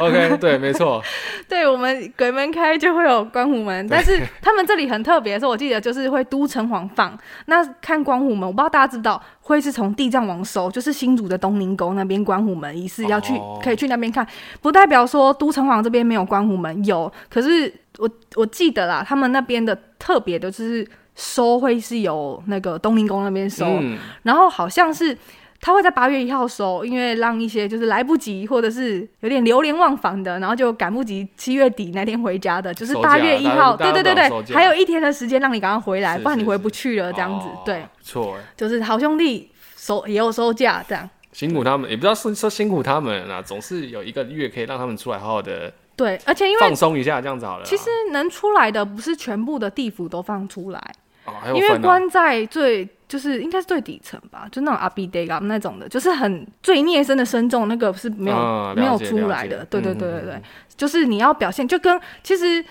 [0.00, 1.02] ，OK，对，没错，
[1.48, 14.26] 对我们鬼门开就会有关虎门，但是他们这里很特别的是，我记得就是会都城隍放，那看关虎门，我不知道大家知道会是从地藏王收，就是新竹的东宁宫那边关虎门仪式要去，哦、可以去那边看，
[14.60, 25.16] 不代表说都城隍这边没有关虎门，有，可是我我记得啦，他们那边的特别的就是收会是由那个东宁宫那边收，嗯、然后好像是。
[25.64, 52.88] 他会在八月一号收，因为让一些就是来不及或者是有点流连忘返的，然后就赶不及七月底那天回家的，就是八月一号，对对对对，还有一天的时间让你赶快回来，不然你回不去了这样子，对，错，就是好兄弟收也有收假这样，辛苦他们，也不知道说说辛苦他们啊，总是有一个月可以让他们出来好好的，对，而且因为放松一下这样子好了，其实能出来的不是全部的地府都放出来，哦，因为关在最。
[53.08, 59.62] 就是应该是最底层吧，就那种阿比德嘎那种的，就是很罪孽深的深重，那个是没有、啊、没有出来的。
[59.66, 60.42] 对对对对对，嗯、
[60.78, 62.64] 就是你要表现，就跟其实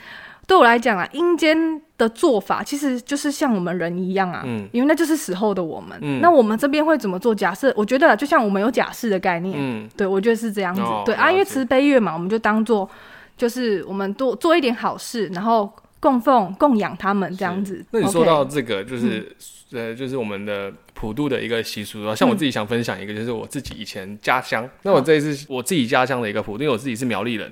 [0.48, 5.96] 对我来讲啊，阴间的做法其实就是像我们人一样啊，嗯、因为那就是死后的我们。
[6.02, 7.36] 嗯、那我们这边会怎么做？
[7.36, 10.82] 假设我觉得就像我们有假释的概念，嗯，对我觉得是这样子。
[10.82, 12.90] 哦、对啊，因为慈悲月嘛，我们就当做
[13.38, 17.86] 就是我们多做一点好事，然后供奉供养他们这样子。
[17.92, 19.20] 那你说到这个，就是。
[19.20, 19.36] 嗯
[19.72, 22.14] 对，就是我们的普渡的一个习俗啊。
[22.14, 24.66] 像我自己想分享一个，就是我自己以前家乡。
[24.66, 27.50] 嗯、那我这一次我自己家乡的一个普渡，因为我自己是苗栗人。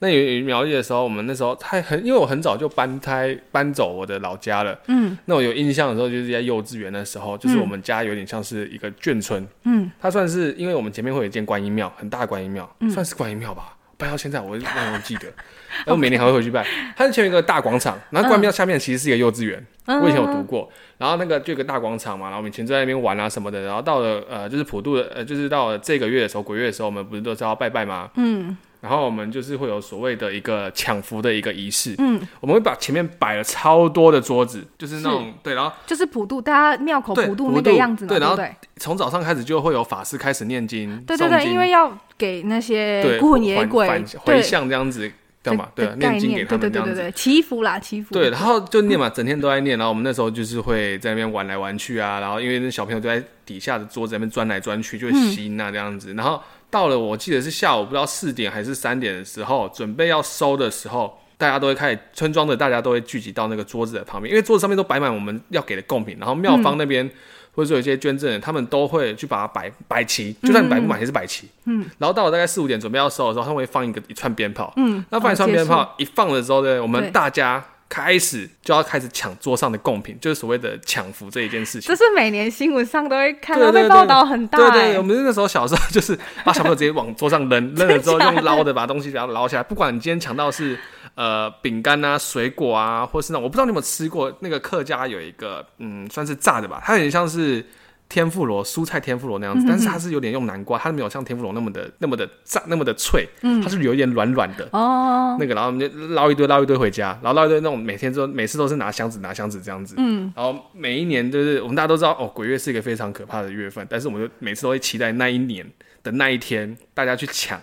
[0.00, 4.78] 那有苗栗的时候，我们那时候太很，因为我很早就搬开搬走我的老家了。
[4.88, 5.16] 嗯。
[5.24, 9.48] 那我有印象的时候，就是在幼稚园的时候，就是我们家有点像是一个眷村。
[9.64, 9.90] 嗯。
[9.98, 13.78] 它算是，因为我们前面会有一间观音庙，很大的观音庙，嗯、算是观音庙吧。
[14.02, 15.26] 搬到现在，我 我记得，
[15.86, 16.66] 然后每年还会回去拜。
[16.96, 20.68] 它是前面一个大广场，然后观音庙下面其实是一个幼稚园，我以前有读过。
[20.98, 23.62] 然后那个就有个大广场嘛，然后我们以前就在那边玩啊什么的。
[23.62, 28.10] 然后到了呃，就是普渡的呃，就是到了这个月的时候，鬼月的时候，我们不是都是要拜拜吗？
[28.16, 28.56] 嗯。
[28.82, 31.94] 然后我们就是会有所谓的一个抢福的一个仪式。
[31.96, 32.20] 嗯。
[32.40, 38.36] 我们会把前面摆了超多的桌子，就是那种对，然后就是普渡，大家庙口普渡那个样子嘛，对，然后
[38.76, 41.90] 从早上开始就会有法师开始念经，对对对，因为要。
[42.18, 43.88] 给那些孤魂野鬼
[44.20, 45.10] 回向这样子
[45.42, 45.68] 干嘛？
[45.74, 48.14] 对，念经给他们这样子祈福啦，祈福。
[48.14, 49.76] 对，然后就念嘛，整天都在念。
[49.76, 52.20] 然后我们那时候就是会在那边玩来玩去啊。
[52.20, 56.14] 然后因为那小朋友都在底下的桌子那边钻来钻去，就会吸那这样子。
[56.14, 56.40] 然后
[56.72, 66.16] 到了我记得是下午不知道四点还是三点的时候，准备要收的时候，大家都会开始村庄的大家都会聚集到那个桌子的旁边，因为桌子上面都摆满我们要给的贡品。
[66.18, 67.08] 然后庙方那边。
[67.54, 71.46] 或者说有些捐赠人，他们都会去把它摆摆齐，就算你摆不满也是摆齐。
[71.66, 74.72] 嗯，然后到了大概四五点准备要收的时候，他们会放一个一串鞭炮。
[74.76, 81.88] 嗯，那放一串鞭炮一放的时候呢，我们大家开始就要开始抢桌上的贡品，就是所谓的抢福这一件事情。
[81.88, 84.58] 这是每年新闻上都会看到，被报道很大。
[84.58, 90.78] 对对，我们那时候小时候就是把小朋友直接往桌上扔， 扔了之后用捞的把东西给它捞起来，不管你今天抢到是。
[91.14, 97.62] 呃，饼干啊，水果啊，或是那我不知道你有没有吃过，那个客家有一个，嗯，算是炸的吧，它有点像是
[98.12, 104.68] 天妇罗，蔬菜天妇罗那样子，嗯、但是它是有点用南瓜，它没有像天妇罗那么的那么的炸，那么的脆，嗯，它是有一点软软的。
[104.72, 115.66] 哦，那个，然后我们就捞一堆捞一堆回家，然后捞一堆那种每天都每次都是拿箱子拿箱子这样子，嗯，然后每一年就是我们大家都知道哦，鬼月是一个非常可怕的月份，但是我们就每次都会期待那一年
[116.02, 117.58] 的那一天，大家去抢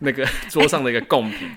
[0.00, 1.48] 那个桌上的一个贡品。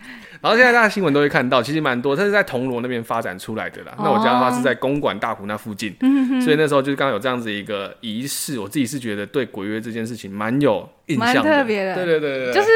[0.41, 3.93] 然后现在大家新闻都会看到，其实蛮多，它是在铜锣那边发展出来的啦。
[3.97, 11.95] 哦、那我家的话是在公馆大湖那附近，嗯、所以那时候就是刚刚有这样子一个仪式，我自己是觉得对鬼月这件事情蛮有印象的，蛮特别的。
[11.95, 12.69] 对对对对，就是。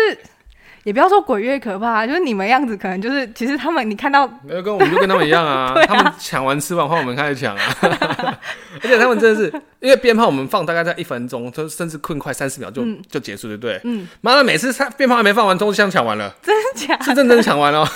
[0.84, 7.62] 也不要说鬼月可怕，就是你们样子可能就是，其实他们你看到，没有跟我们就跟他们一样啊， 啊他们抢完吃完饭我们开始抢啊，
[8.82, 13.80] 而且他们真的是，因为鞭炮我们放大概在一分钟，就甚至困快三十秒就、嗯、就结束，对不对？
[13.86, 16.98] 嗯，妈的，每次他鞭炮还没放完，都箱抢完了，真假？
[17.02, 17.88] 是真真抢完哦。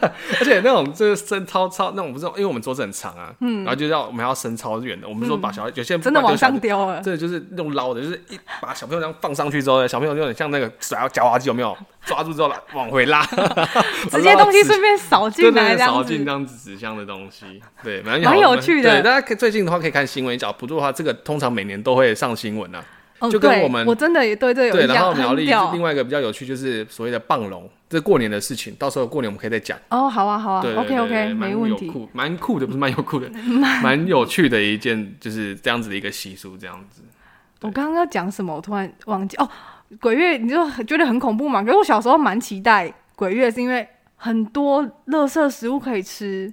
[0.40, 5.08] 而且那种就是伸超超那种不是，因为我们桌子很长啊，嗯，然后就要我们要伸超远的。
[5.08, 11.76] 我们说把小孩有些人真的往上丢了，这就是用捞的，就是一把小朋友这样放上去之后，小朋友就有点像那个甩夹娃娃机有没有？
[12.04, 13.24] 抓住之后来往回拉，
[14.10, 18.90] 直接东西顺便扫进来，扫进这样子纸箱的东西，对，蛮蛮有趣的。
[18.90, 22.84] 对，大家最近的话可以看新闻，找普渡的话，这个通常每年都会上新闻啊。
[23.30, 29.78] 就跟我们，我真的也对这有对，然后苗栗另外一个比较有趣，就是所谓的棒龙，这过年的事情，到时候过年我们可以再讲。
[29.90, 31.92] 哦，好啊，好啊，OK OK，没问题。
[32.12, 33.30] 蛮酷的，不是蛮有酷的，
[33.82, 37.02] 蛮有趣的一件，就是这样子的一个习俗，这样子。
[37.60, 38.56] 我刚刚要讲什么？
[38.56, 39.48] 我突然忘记哦。
[40.00, 41.62] 鬼月你就觉得很恐怖嘛？
[41.62, 46.50] 可是我小时候蛮期待鬼月，是因为很多垃圾食物可以吃，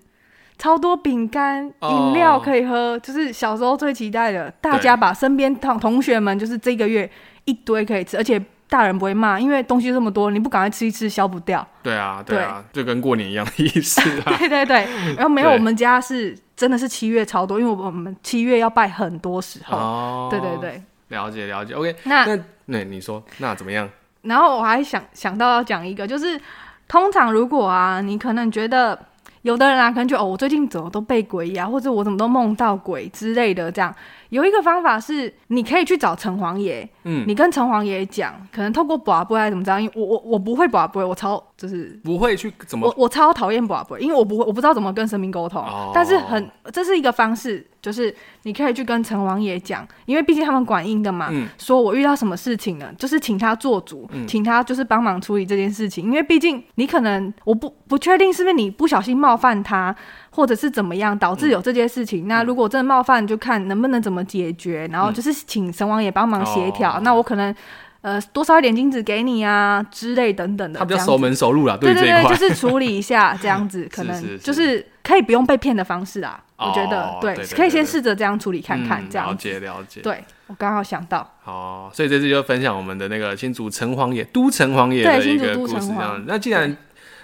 [0.60, 4.52] 超多饼干、饮料可以喝，哦，就是小时候最期待的。
[4.62, 7.10] 大家把身边同同学们，就是这个月
[7.46, 11.66] 一堆可以吃，而且大人不会骂，因为东西这么多，你不赶快吃一吃，消不掉。
[11.82, 14.36] 对啊，对啊，就跟过年一样的意思啊。
[14.38, 19.78] 对对对，然后没有，我们家是真的是七月超多，因为我们七月要拜很多时候。
[19.78, 20.84] 哦，对对对。
[21.08, 22.26] 了解了解，OK 那。
[22.26, 23.90] 那那你说那怎么样？
[24.24, 26.40] 然后我还想想到要讲一个，就是
[26.88, 29.00] 通常如果啊，你可能觉得
[29.44, 33.94] 有的人啊，可能就哦，我最近怎么都被鬼压，或者我怎么都梦到鬼之类的，这样。
[34.30, 48.14] 有一个方法是，你可以去找城隍爷，嗯，你跟城隍爷讲，可能透过卜卦还是怎么着，因为我我我不会卜卦，我超就是不会去怎么，我我超讨厌卜卦，因为我不会，我不知道怎么跟神明沟通，哦，但是很这是一个方式，就是
[48.44, 59.96] 你可以去跟城隍爷讲，因为毕竟他们管阴的嘛，嗯，说我遇到什么事情了，就是请他做主，嗯，请他就是帮忙处理这件事情，因为毕竟你可能我不不确定是不是你不小心冒犯他。
[60.30, 62.26] 或者是怎么样导致有这件事情？
[62.26, 67.00] 嗯、那如果真的冒犯，就看能不能怎么解决，嗯、然后就是请神王爷帮忙协调、哦。
[67.02, 67.54] 那我可能
[68.02, 70.80] 呃多烧一点金子给你啊之类等等的。
[70.80, 76.44] 他比较熟门熟路啦，对对对，就是处理一下这样子， 可能就是可以不用被骗的方式啊。
[76.58, 80.02] 我觉得对，可以先试着这样处理看看，这样、嗯、了解了解。
[80.02, 86.22] 对我刚好想到，好，所以这次就分享我们的那个新竹城隍爷、都城隍爷的一个故事，这样。
[86.28, 86.76] 那既然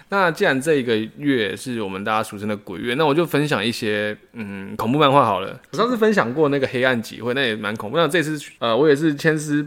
[0.08, 5.60] 那既然这一个月是我们大家俗称的鬼月，那我就分享一些嗯恐怖漫画好了。
[5.72, 7.96] 我上次分享过那个黑暗集会，那也蛮恐怖。
[7.96, 9.66] 那这次呃，我也是千思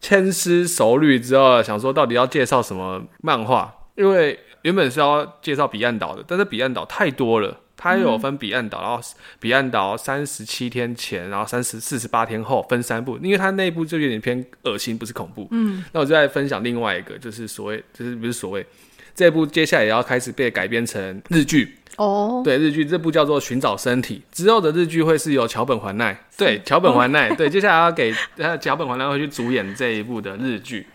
[0.00, 8.98] 千思熟虑之后，想说到底要介绍什么漫画，因为原本是要介绍彼岸岛的，但是彼岸岛太多了，它有分彼岸岛，然后
[9.38, 15.46] 彼岸岛三十七天前，然后三十四十八天后分三部，因为它那部就有点偏恶心，不是恐怖。
[15.50, 18.64] 嗯，那我就在分享另外一个，就是所谓就是不是所谓。
[19.14, 22.44] 这部接下来也要开始被改编成日剧哦，oh.
[22.44, 28.12] 对，日剧这部叫做《寻找身体》，之后的日剧会是由桥本环奈，对，桥本环奈， 对，接下来要给
[28.60, 30.86] 桥本环奈会去主演这一部的日剧。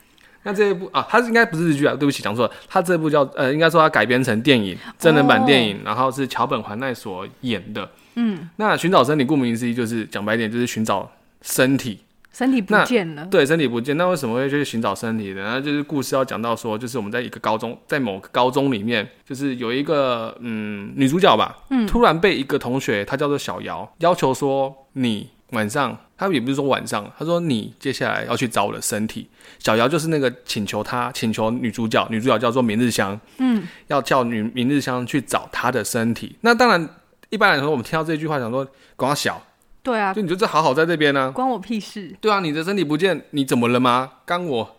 [0.43, 5.87] 那这一部啊，它应该不是日剧啊，对不起，讲错了，它这部叫呃，应该说它改编成电影，真人版电影，oh.
[5.87, 7.89] 然后是桥本环奈所演的。
[8.15, 11.09] 嗯，那《寻找身体》顾名思义就是讲白点，就是寻找
[11.41, 11.99] 身体。
[12.31, 15.43] 身体不见了，对，身体不见，那为什么会去寻找身体呢？
[15.55, 29.27] 那就是故事要讲到说，就是我们在一个高中，在某个高中里面，就是有一个嗯女主角吧，嗯，突然被一个同学，她叫做小瑶，要求说你晚上，她也不是说晚上，她说你接下来要去找我的身体。
[29.57, 36.37] 小瑶就是那个请求她，请求女主角，女主角叫做明日香，嗯，要叫女明日香去找她的身体。
[36.41, 36.87] 那当然，
[37.29, 38.65] 一般来说，我们听到这句话，想说，
[38.95, 39.41] 光小。
[39.89, 42.15] 对啊，就你就这好好在这边呢、啊，关我屁事。
[42.21, 44.11] 对啊，你的身体不见，你怎么了吗？
[44.23, 44.77] 干我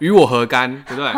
[0.00, 0.84] 与我何干？
[0.86, 1.10] 对不对？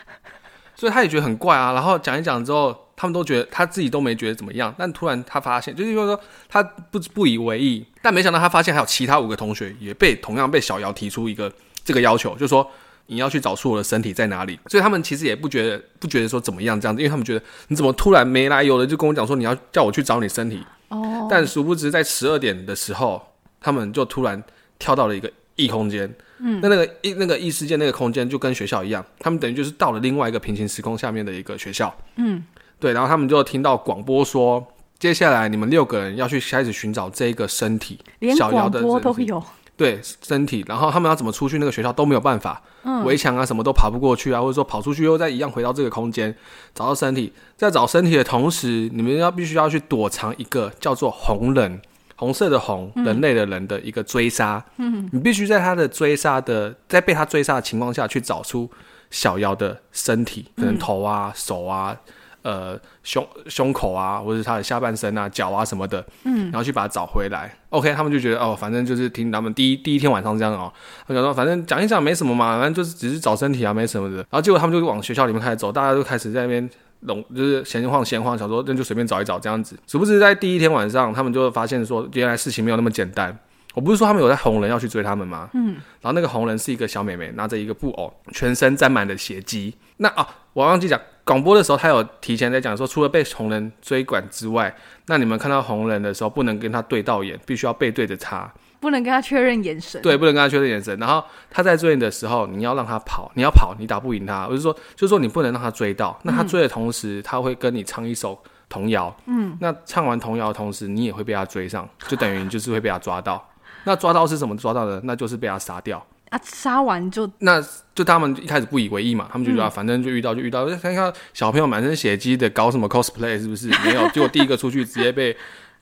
[0.74, 1.74] 所以他也觉得很怪啊。
[1.74, 4.74] 然后讲一讲之后，他们都觉得他自己都没觉得怎么样。
[4.78, 11.52] 但突然他发现，就是说他不不以为意，但没想到他发现还有其他五个同学也被同样被小姚提出一个
[11.84, 12.66] 这个要求，就是说
[13.08, 14.58] 你要去找出我的身体在哪里。
[14.68, 20.64] 所以他们其实也不觉得不觉得说怎么样这样子，因为他们觉得你怎么突然没来由的就跟我讲说你要叫我去找你身体。
[20.90, 23.20] 哦，但殊不知，在十二点的时候，
[23.60, 24.40] 他们就突然
[24.78, 26.14] 跳到了一个异空间。
[26.38, 31.94] 嗯，那那个异那个异世界那个空间就跟学校一样，他们等于就是到了另外一个平行时空下面的一个学校。
[32.16, 32.44] 嗯，
[32.78, 34.66] 对，然后他们就听到广播说，
[34.98, 39.42] 接下来你们六个人要去开始寻找这一个身体，连广播都有。
[39.80, 46.36] 对身体，然后他们要怎么出去那个学校都没有办法，嗯，围墙啊什么都爬不过去啊，或者说跑出去又再一样回到这个空间
[46.74, 51.80] 找到身体，在找身体的同时，你们要必须要去躲藏一个叫做红人，
[52.16, 58.70] 红色的红，人类的人的一个追杀，嗯，你必须在他的追杀的，在被他追杀的情况下去找出
[59.10, 61.96] 小妖的身体，可能头啊、手啊。
[62.42, 67.54] 呃，胸胸口啊，或者是他的下半身啊、脚啊什么的，嗯，然后去把它找回来。
[67.68, 70.72] OK，他们就觉得哦，反正就是听他们第一第一天晚上这样哦，
[71.06, 74.16] 他讲说反正讲一讲没什么嘛，反正就是只是找身体啊，没什么的。
[74.16, 76.68] 然后结果他们就往学校里面开始走，大家都开始在那边
[77.00, 79.78] 拢，就是闲晃闲晃，想说那就随便找一找这样子。
[79.86, 83.38] 殊不知在第一天晚上，他们就发现说，原来事情没有那么简单。
[83.74, 85.48] 我不是说他们有在红人要去追他们吗？
[85.52, 89.74] 嗯，然后那个红人是一个小妹妹，拿着一个布偶，全身沾满了血迹。
[89.98, 91.00] 那啊，我忘记讲。
[91.30, 94.74] 广播的时候，他有提前在讲说，除了被红人追赶之外，
[95.06, 100.02] 那你们看到红人的时候，不能跟他对到眼，必须要背对着他，不能跟他确认眼神。
[100.02, 100.98] 对，不能跟他确认眼神。
[100.98, 104.44] 然后他在追你的时候，你要让他跑，你要跑，你打不赢他。
[104.48, 106.18] 我就说，就是说你不能让他追到。
[106.24, 108.36] 那他追的同时，他会跟你唱一首
[108.68, 109.16] 童谣。
[109.26, 113.48] 嗯，那唱完童谣的同时，你也会被他追上，就等于你就是会被他抓到。
[113.84, 115.00] 那抓到是什么抓到的？
[115.04, 116.40] 那就是被他杀掉啊！
[116.42, 117.62] 杀完就那
[117.94, 123.68] 就他们一开始不以为意嘛，他们就觉得、嗯、反正就遇到就遇到，看看小朋友满身血迹的搞什么 cosplay 是不是？
[123.84, 125.36] 没有，结果第一个出去直接被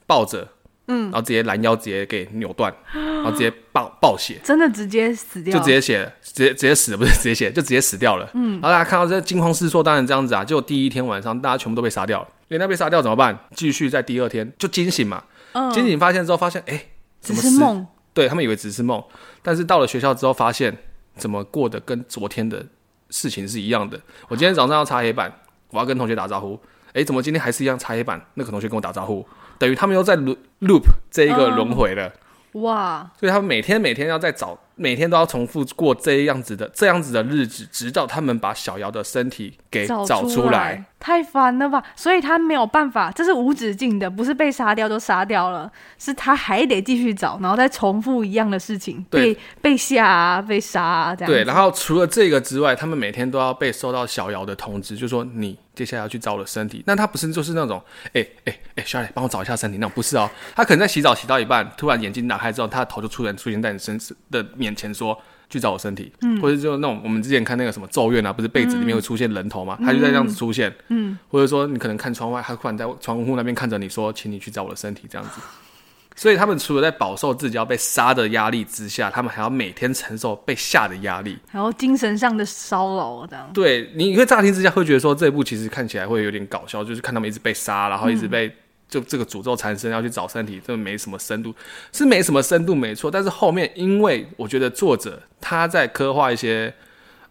[0.05, 0.47] 抱着。
[0.91, 8.27] 嗯，然后直接拦腰，直接给扭断， 然后直接爆爆血，真的直接死掉，就直接血，直接直接死了，不是直接血，就直接死掉了。
[8.33, 13.37] 嗯，然后大家看到这惊慌失措，当然这样子啊，就第一天晚上大家全部都被杀掉了，连他被杀掉怎么办？
[13.53, 16.85] 继续在第二天就惊醒嘛，嗯，惊醒发现之后发现，哎，
[17.21, 17.85] 只是梦，
[18.19, 19.01] 对他们以为只是梦，
[19.41, 20.77] 但是到了学校之后发现，
[21.15, 22.65] 怎么过得跟昨天的
[23.09, 23.97] 事情是一样的？
[24.27, 25.33] 我今天早上要擦黑板，
[25.69, 26.59] 我要跟同学打招呼，
[26.91, 28.21] 诶，怎么今天还是一样擦黑板？
[28.33, 29.25] 那个同学跟我打招呼。
[29.57, 32.11] 等于他们又在 loop 这一个轮回了，
[32.55, 33.09] 哇！
[33.17, 34.59] 所以他们每天每天要在找。
[34.79, 40.85] 每天都要重复过这样子的这样子的日子，直到他们把小瑶的身体给找出来。
[40.99, 41.81] 太烦了吧！
[41.95, 51.31] 所以他没有办法，这是无止境的，不是被杀掉就杀掉了，是他还得继续找，然后再重复一样的事情，被被吓啊，被杀啊，这样。
[51.31, 56.83] 对，然后除了这个之外，他们每天都要被收到小瑶的通知，就说你接下来要去找我的身体。
[56.85, 63.97] 那他不是就是那种，哎哎哎，小磊帮我找一下身体，那种不是哦，他可能在洗澡洗到一半，突然眼睛打开之后，他的头就突然出现在你身
[64.29, 64.68] 的面。
[64.69, 65.17] 眼前说
[65.49, 69.75] 去找我身体，嗯，或者就那种我们之前看那个什么咒怨啊，不是被子里面会出现人头吗？
[69.79, 75.41] 嗯、他就在这样子出现，嗯，或者说你可能看窗外，他突然在窗户那边看着你说，请你去找我的身体，这样子。
[76.15, 83.49] 所以他们除了在饱受自己要被杀的压力之下，他们还要每天承受被吓的压力，然后精神上的骚扰，这样。
[83.53, 88.53] 对，你会乍听之下会觉得说这一部其实看起来会有点搞笑，就是看他们一直被杀，然后一直被。
[88.89, 91.53] 嗯就这个诅咒缠身要去找身体，这没什么深度，
[91.93, 93.11] 是没什么深度，没错。
[93.11, 96.73] 但是后面，因为我觉得作者他在刻画一些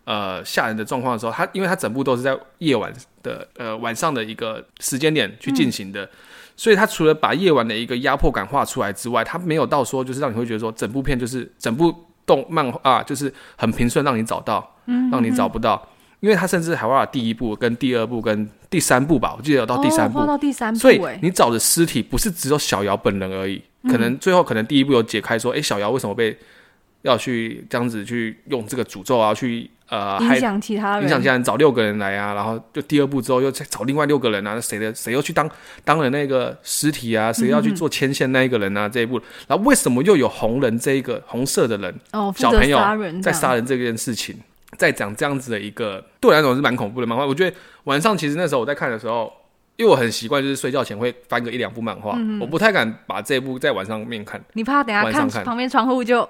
[0.04, 2.92] 呃吓人的状况的时候，他因为他整部都是在夜晚
[3.24, 6.10] 的呃晚上的一个时间点去进行的，嗯、
[6.56, 11.92] 所以他除了把夜晚的一个压迫感画出来之外，他没有到说就是让你会觉得说整部片就是整部
[12.24, 15.88] 动漫啊，就是很平顺让你找到，嗯，让你找不到。
[16.20, 26.36] 因为他甚至还画了第一部、跟第二部、跟第三部吧，我记得有到第三部，哦、到第三部，所以你找的尸体不是只有小瑶本人而已，嗯、可能最后可能第一部有解开说，哎，小瑶为什么被
[27.02, 35.48] 要去这样子去用这个诅咒啊，去呃影响其他人，影响其他人找六个人来啊，然后就第二部之后又再找另外六个人啊，谁的谁又去当
[35.84, 42.78] 当了那个尸体啊，谁要去做牵线那一个人啊，嗯、这一部，然后为什么又有红人这一个红色的人哦，小朋友
[43.22, 44.36] 在杀人这件事情？
[44.76, 47.24] 在讲这样子的一个对我来讲是蛮恐怖的漫画。
[47.24, 49.32] 我觉得晚上其实那时候我在看的时候，
[49.76, 54.38] 因为我很习惯就是睡觉前会翻个一两部漫画，嗯、我不太敢把这部在晚上面看。
[54.52, 56.28] 你怕等下看，看旁边窗户就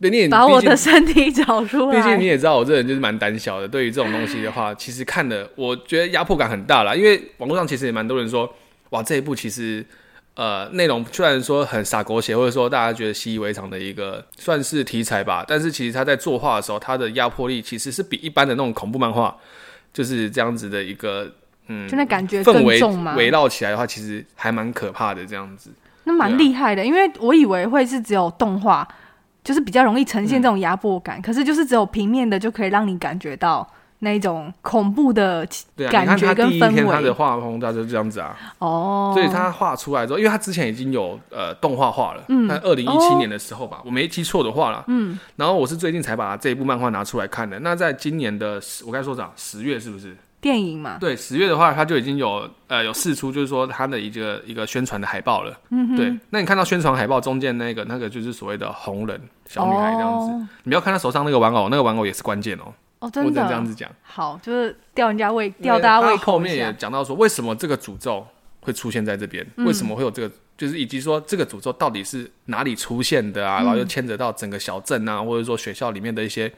[0.00, 2.00] 对，你也把我的身体找出来。
[2.00, 6.94] 毕竟你也知道我这人就是蛮胆小的，对于这种东西的话，其实看的我觉得压迫感很大啦。
[6.94, 8.50] 因为网络上其实也蛮多人说，
[8.90, 9.84] 哇，这一部其实。
[10.34, 19.36] 呃，内容虽然说很洒狗血，或者说大家觉得习以为常的一个算是题材吧，但是其实他在作画的时候，他的压迫力其实是比一般的那种恐怖漫画
[19.92, 21.30] 就是这样子的一个
[21.66, 22.80] 嗯，就那感觉氛围
[23.16, 25.70] 围绕起来的话，其实还蛮可怕的这样子。
[26.04, 28.86] 那蛮厉害的，啊、因为我以为会是只有动画，
[29.44, 33.68] 就是比较容易呈现这种压迫感，嗯、可是就是只有平面的就可以让你感觉到。
[34.00, 35.46] 那种恐怖的
[35.90, 38.36] 感觉跟氛围，对啊，你看他第一天他的画风，他就这样子啊。
[38.58, 45.18] 哦，所以他画出来之后，因为他之前已经有呃动画化了，嗯，在二零一七年的时候吧，哦、我没记错的话啦，嗯。
[45.36, 47.58] 然后我是最近才把这一部漫画拿出来看的。
[47.60, 49.30] 那在今年的十，我该说啥？
[49.36, 50.16] 十月是不是？
[50.40, 50.96] 电影嘛。
[50.98, 55.54] 对，十月的话，他就已经有呃有试出，就是说他的一个一个宣传的海报了。
[55.68, 55.96] 嗯哼。
[55.96, 62.72] 对，那你看到宣传海报中间那个那个就是所谓的红人小女孩这样子，哦、你不要看他手上那个玩偶，那个玩偶也是关键哦。
[63.00, 66.32] 哦，真的，我这样子讲，好，就是吊人家胃，吊大家胃口。
[66.32, 68.26] 后面也讲到说，为什么这个诅咒
[68.60, 69.46] 会出现在这边？
[69.56, 70.34] 嗯、为什么会有这个？
[70.58, 73.62] 就是以及说这个诅咒到底是哪里出现的啊？
[73.62, 76.52] 嗯、然后又牵扯到整个小镇啊，或者说学校里面的一些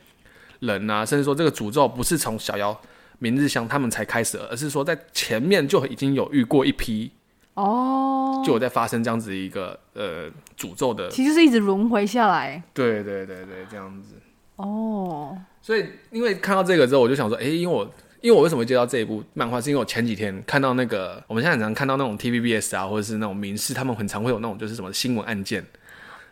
[0.58, 2.76] 人啊，甚至说这个诅咒不是从小妖、
[3.20, 7.12] 明日香他们才开始，而是说在前面就已经有遇过一批
[7.54, 10.28] 哦，就有在发生这样子一个呃
[10.58, 12.60] 诅咒的，其实是一直轮回下来。
[12.74, 14.16] 对对对对，这样子
[14.56, 15.38] 哦。
[15.60, 17.84] 所以，因为看到这个之后，我就想说，哎、欸，因为我，
[18.20, 25.64] 因为我为什么会接到这一部漫画，是因为我前几天看到那个，我们现在很常看到那种 TVBS 啊，或者是那种民事，他们很常会有那种就是什么新闻案件，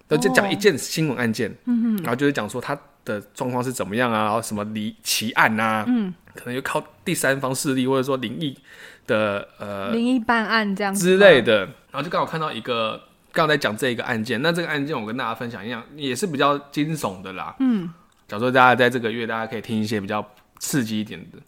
[0.08, 8.58] 都就讲一件新闻案件，嗯、哦、然后就是讲说他的状况是怎么样啊，然后什么离奇案啊，嗯，可能就靠第三方势力或者说灵异
[9.06, 11.60] 的呃灵异办案这样子之类的，
[11.92, 13.00] 然后就刚好看到一个，
[13.30, 17.88] 刚好在讲这一个案件，那这个案件我跟大家分享一样，也是比较惊悚的啦，嗯。
[18.30, 20.24] 假如说大家在这个月，大家可以听一些比较
[20.60, 21.38] 刺激一点的，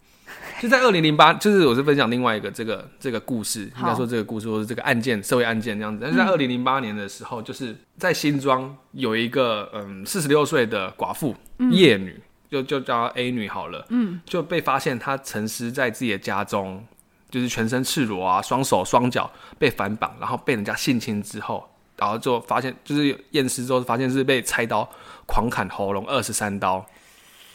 [0.61, 5.99] 就在二零零八，就是我是分享另外一个这个这个故事，应该说这个故事或是这个案件，社会案件这样子。
[6.01, 11.33] 但是在二零零八年的时候，就是在新庄有一个嗯四十六岁的寡妇
[11.71, 12.19] 夜女，
[12.49, 16.85] 就就叫 A 女好了，嗯，就被发现她沉尸在自己的家中，
[17.29, 21.65] 就是全身赤裸啊，双手双脚被反绑，然后被人家性侵之后，
[21.95, 24.89] 然后就发现就是验尸之后发现是被菜刀
[25.25, 26.85] 狂砍喉咙二十三刀，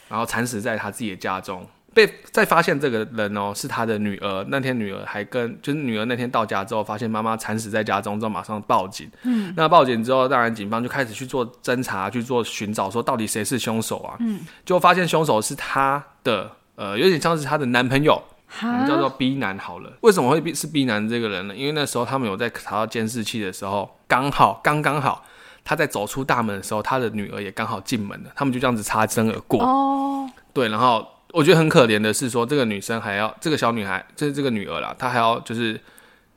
[0.08, 1.66] 然后惨死在他自己的家中。
[1.94, 4.44] 被再发现这个人哦，是他的女儿。
[4.48, 9.10] 那天女儿还跟就是女儿那天到家之后，发现妈妈惨死在家中，之后马上报警。
[9.22, 14.16] 嗯，那报警之后，当然警方就开始去做侦查，去做寻找，说到底谁是凶手啊？
[14.20, 18.22] 嗯，就发现凶手是他的呃，有点像是他的男朋友，
[18.62, 19.90] 我们叫做 B 男好了。
[20.02, 21.56] 为什么会是 B 男这个人呢？
[21.56, 25.24] 因为那时候他们有在查到监视器的时候，刚好刚刚好
[25.68, 29.62] 他在走出大门的时候，他的女儿也刚好进门了，他们就这样子擦身而过。
[29.62, 31.06] 哦，对，然后。
[31.34, 35.78] 我觉得很可怜的是，说这个女生还要这个小女孩，就是这个女儿啦，她还要就是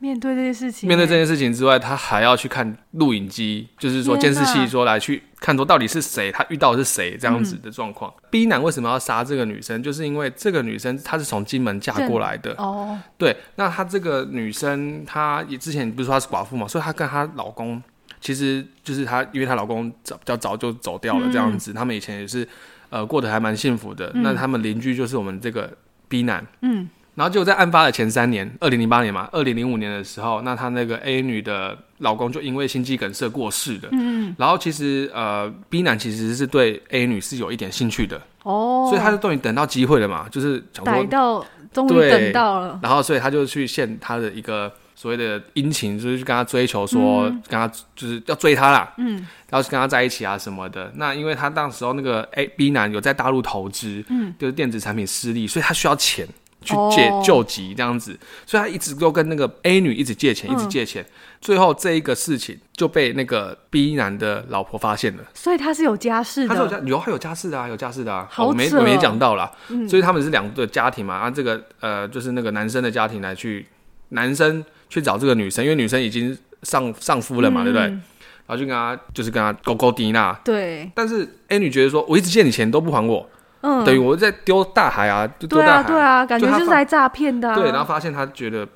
[0.00, 8.12] 面对这件事情，面对这件事情之外，她还要去看录影机，就是说监视器，说来去看说到底是谁，她遇到的是谁这样子的状况。
[8.18, 9.82] 嗯、B 男为什么要杀这个女生？
[9.82, 12.98] 就是因为这个女生她是从金门嫁过来的哦。
[13.16, 17.82] 对，那她这个女生，她也之前不是说她是寡妇嘛，所以她跟她老公
[18.22, 22.48] 其实就是她，因为她老公早比较早就走掉了这样子，嗯、他们以前也是。
[22.92, 24.12] 呃，过得还蛮幸福的。
[24.12, 25.72] 嗯、那他们邻居就是我们这个
[26.10, 41.42] B 男，嗯，然后就在案发的前三年，二零零八年嘛，二零零五年的时候，那她那个 A 女的老公就因为心肌梗塞过世的，嗯，然后其实呃 B 男其实是对 A 女是有一点兴趣的，哦，所以他就终于等到机会了嘛，就是逮到，
[41.72, 44.70] 终于等到了，然后所以他就去献他的一个。
[45.02, 50.92] 所谓的殷勤，就是去跟他追求，说、嗯、跟他就是要追他啦，嗯，要去跟他在一起啊什么的。
[50.94, 56.24] 那因为他当时候那个 A B 男有在大陆投资，嗯，就是电子产品失利，所以他需要钱
[56.60, 61.02] 去借、哦、救急这样子，所以他一直都跟那个 A 女一直借钱，一直借钱。
[61.02, 68.28] 嗯、最后这一个事情就被那个 B 男的老婆发现了，所以他是有家室的，他是有家有还有家室的啊，有家室的啊。
[68.30, 73.66] 好，我没我没讲到啦，嗯、所以他们是两个家庭嘛，啊，这个呃就是那个男生的家庭来去
[74.10, 74.64] 男生。
[74.92, 77.86] 去找这个女生，因为女生已经上上夫了嘛，嗯、对不对？
[77.86, 80.38] 然后就跟他就是跟他勾勾滴那。
[80.44, 80.90] 对。
[80.94, 83.26] 但是 A 女觉得说，我一直借你钱都不还我，
[83.62, 85.88] 嗯，等于我在丢大海啊，就丢大海。
[85.88, 87.54] 对啊，对啊，感觉就是来诈骗的、啊。
[87.54, 88.68] 对，然后发现他觉得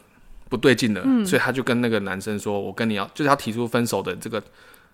[0.48, 4.42] 不对劲了，嗯、所以他就跟那个男生说：“我跟你要，就是他提出分手的这个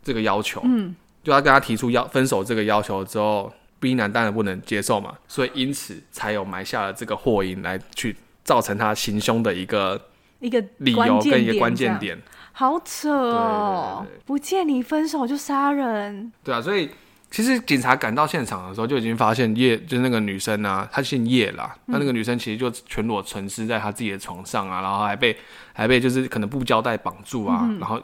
[0.02, 0.92] 这个要求。”嗯，
[1.22, 10.00] 就他跟他提出要分手这个要求之后，B 男当然不能接受嘛，所以因此才有埋下了这个祸因，来去造成他行凶的一个。
[10.42, 12.20] 一个理由跟一个关键点，
[12.52, 14.04] 好扯哦！
[14.04, 16.90] 对对对对，不见你分手就杀人，对啊，所以
[17.30, 25.34] 其实警察赶到现场的时候就已经发现叶就是那个女生啊，她姓叶啦，那、嗯、那个女生其实就全裸沉尸在她自己的床上啊，然后还被
[25.72, 28.02] 还被就是可能布胶带绑住啊，嗯、然后。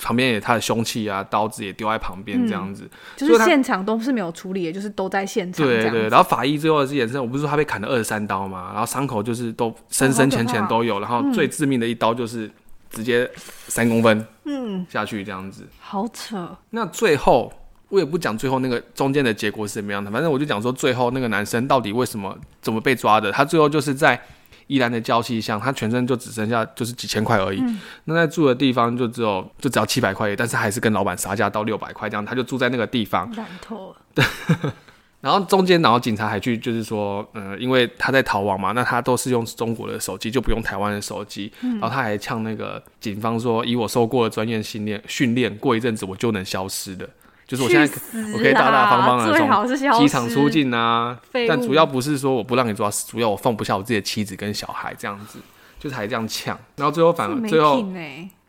[0.00, 5.66] 旁边也他的凶器啊，刀子也丢在旁边，这样子，嗯、就是现场都是没有处理，也就是都在现场。
[5.66, 8.70] 对对，然后法医最后是验证，我不是说他被砍了二十三刀吗？
[8.72, 12.48] 然后伤口就是都深深浅浅都有，然后最致命的一刀就是
[12.90, 13.28] 直接
[13.66, 16.56] 三公分，嗯，下去这样子，嗯、好扯。
[16.70, 17.52] 那最后
[17.88, 24.20] 我也不讲最后那个中间的结果是什么样的，反正我就讲说最后那个男生到底为什么怎么被抓的，他最后就是在。
[24.68, 27.60] 宜兰的礁溪乡，他全身就只剩下就是几千块而已。
[27.60, 33.28] 嗯、那在住的地方就只有就只要七百块，但是还是跟老板杀价到六百块这样，他就住在那个地方。
[33.34, 33.96] 烂透了。
[34.14, 34.24] 对。
[35.20, 41.52] 然后中间，然后警察还去就是说，呃，因为他在逃亡嘛，那他都是用中国的手机，就不用台湾的手机。
[41.62, 47.08] 嗯、然后他还呛那个警方说，以我受过的专业训练，训练过一阵子我就能消失的。
[47.48, 47.90] 就是我现在
[48.34, 51.18] 我可以大大方方的从机场出境啊，
[51.48, 55.38] 但主要不是说我不让你抓，主要我放不下我自己的妻子跟小孩这样子，
[55.80, 57.82] 就是还这样呛，然后最后反而最后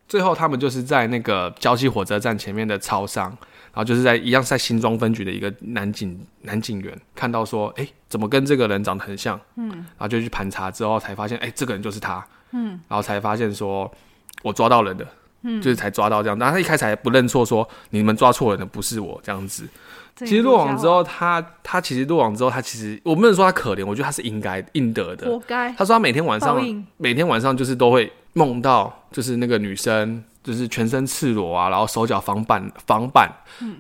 [0.06, 9.40] 最后他们就是在那个礁溪火车站前面的超商，然后就是在一样在新庄分局的一个男警男警员看到说，哎，怎么跟这个人长得很像？
[9.56, 12.22] 嗯，然后就去盘查之后才发现，哎，这个人就是他，
[12.52, 13.90] 嗯，然后才发现说
[14.42, 15.08] 我抓到人的。
[15.42, 19.68] 嗯，就是才抓到这样，但他一开始还不认错，说你们抓错人的不是我这样子。
[20.18, 25.72] 其实落网之后，他他其实落网之后，他其实我不能说他可怜，我觉得他是应该应得的，活该。
[25.74, 26.62] 他说他每天晚上
[26.98, 33.32] 每天晚上就是都会梦到，就是那个女生就是全身赤裸啊，然后手脚反绑反绑，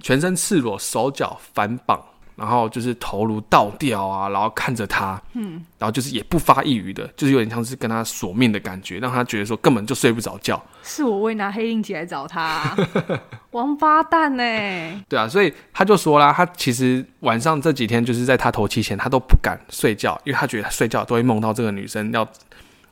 [0.01, 2.01] 全身赤裸手脚反绑，
[2.39, 10.59] 然后就是头颅倒吊啊，然后看着他，嗯，然后就是也不发一语的，就是有点像是跟他索命的感觉，让他觉得说根本就睡不着觉。
[10.81, 12.77] 是我为拿黑令旗来找他，啊，
[13.51, 14.43] 王八蛋呢？
[15.09, 22.27] 对啊，所以他就说啦，他其实晚上这几天就是在他头七前，他都不敢睡觉，因为他觉得他睡觉都会梦到这个女生要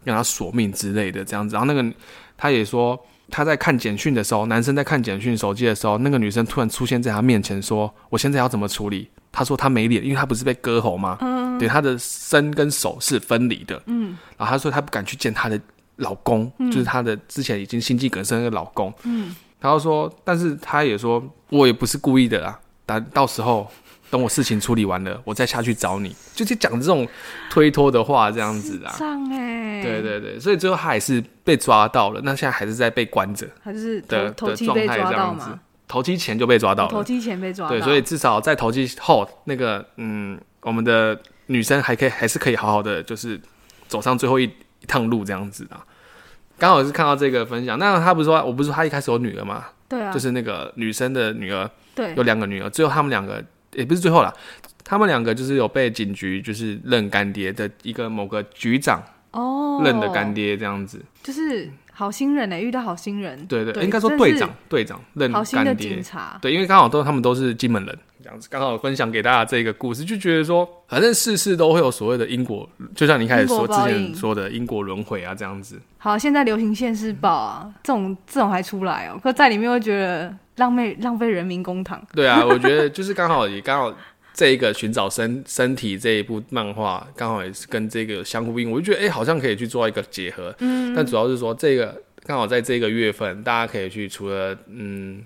[0.04, 1.54] 让他索命之类的这样子。
[1.56, 1.96] 然后那个
[2.38, 3.00] 他也说。
[3.30, 11.18] 他在看简讯的时候，男生在看简讯手机的时候，那个女生突然出现在他面前，说：“我现在要怎么处理？”他说他没脸，因为他不是被割喉吗？
[11.22, 13.82] 嗯，对，他的身跟手是分离的。
[13.86, 15.60] 嗯，然后他说他不敢去见他的
[15.98, 18.94] 老公，嗯、就是他的之前已经心肌梗塞的老公。
[19.04, 23.70] 嗯，然后说，但是他也说，我也不是故意的啦，但到时候。
[24.10, 27.06] 等我事情处理完了，我再下去找你，就是讲这种
[27.50, 28.94] 推脱的话，这样子啊。
[28.94, 35.60] 上哎，对对对，所以最后他也是被抓到了，那现在还是在被关着，还是的头七被抓到吗？
[35.88, 43.40] 头七前就被抓到了，头七前被抓到，对，所以至少在头七后，那个嗯，我们的女生还可以，还是可以好好的，就是
[43.88, 45.86] 走上最后一一趟路这样子啊。
[46.58, 49.66] 刚好是看到这个分享，那他不是说，我不是说他一开始有女儿吗？
[49.88, 53.44] 对啊，就是那个女生的女儿，对，有两个女儿，最后他们两个。
[53.74, 54.34] 也不是最后啦，
[54.84, 75.82] 他们两个就是有被警局就是认干爹的一个某个局长哦认的干爹这样子，就是好心人呢，遇到好心人，对对，对应该说队长队长认好心的警察，对，因为刚好都他们都是金门人这样子，刚好分享给大家这个故事，就觉得说反正事事都会有所谓的因果，就像你一开始说之前说的因果轮回啊这样子。
[75.98, 80.32] 好，现在流行现世报啊，这种这种还出来哦，可在里面会觉得。
[80.58, 82.02] 浪费浪费人民公堂。
[82.16, 83.96] 对啊，我觉得就是刚好也刚好
[84.38, 88.70] 这一个寻找身身体这一部漫画，刚好也是跟这个相呼应。
[88.70, 90.54] 我就觉得哎、欸，好像可以去做一个结合。
[90.60, 90.94] 嗯。
[90.96, 95.26] 但主要是说这个刚好在这个月份，大家可以去除了嗯，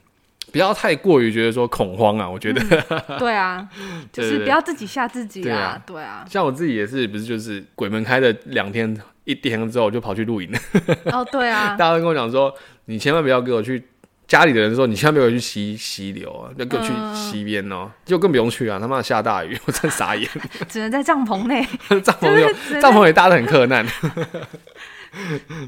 [0.54, 2.30] 不要太过于觉得说恐慌啊。
[2.30, 2.62] 我觉得。
[2.90, 3.68] 嗯、对啊。
[4.14, 5.78] 就是不要自己吓自己啊。
[5.86, 6.26] 对啊。
[6.30, 10.60] 像我自己也是，不是就是鬼门开的两天一天之后我就跑去露营了。
[11.12, 11.76] 哦，对啊。
[11.76, 12.56] 大家都跟我讲说，
[12.86, 13.84] 你千万不要给我去。
[14.32, 18.80] 家里的人说：“你千万不要去溪溪流啊，要去溪边哦，就更不用去啊！
[18.80, 20.26] 他妈下大雨， 我真傻眼。
[20.70, 21.68] 只能在帐篷内，
[22.02, 23.86] 帐篷有帐篷也搭的很困难，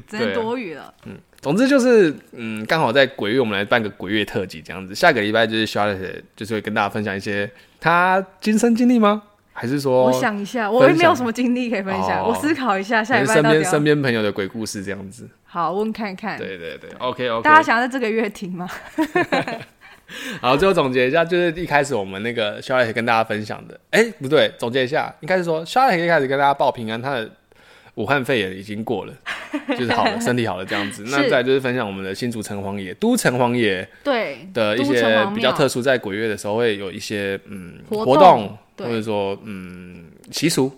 [0.08, 0.94] 只能躲雨了。
[1.04, 1.12] 嗯，
[1.42, 4.94] 总之就是，嗯，刚好在鬼月，我们来办个鬼月特辑这样子。
[4.94, 9.24] 下个礼拜就是 Charlotte，就是会跟大家分享一些他亲身经历吗？”
[9.56, 12.22] 还是说，我想一下，我也没有什么经历可以分享。
[12.22, 15.28] 哦、我思考一下，下礼身边身边朋友的鬼故事这样子。
[15.54, 16.36] 好，问看看。
[16.36, 17.44] 对对对，OK OK。
[17.44, 18.68] 大家想要在这个月听吗？
[20.42, 23.78] 好，最后总结一下，就是一开始我们那个肖磊跟大家分享的。
[23.90, 27.30] 哎、欸，不对，总结一下，应该是说肖磊一开始跟大家报平安，他的
[27.94, 29.14] 武汉肺炎已经过了，
[29.78, 31.04] 就是好了，身体好了这样子。
[31.06, 38.58] 那再就是分享我们的新竹城隍爷、都城隍爷对的一些比较特殊，在鬼月的时候会有一些嗯活动。
[38.76, 40.68] 或者说，嗯，习俗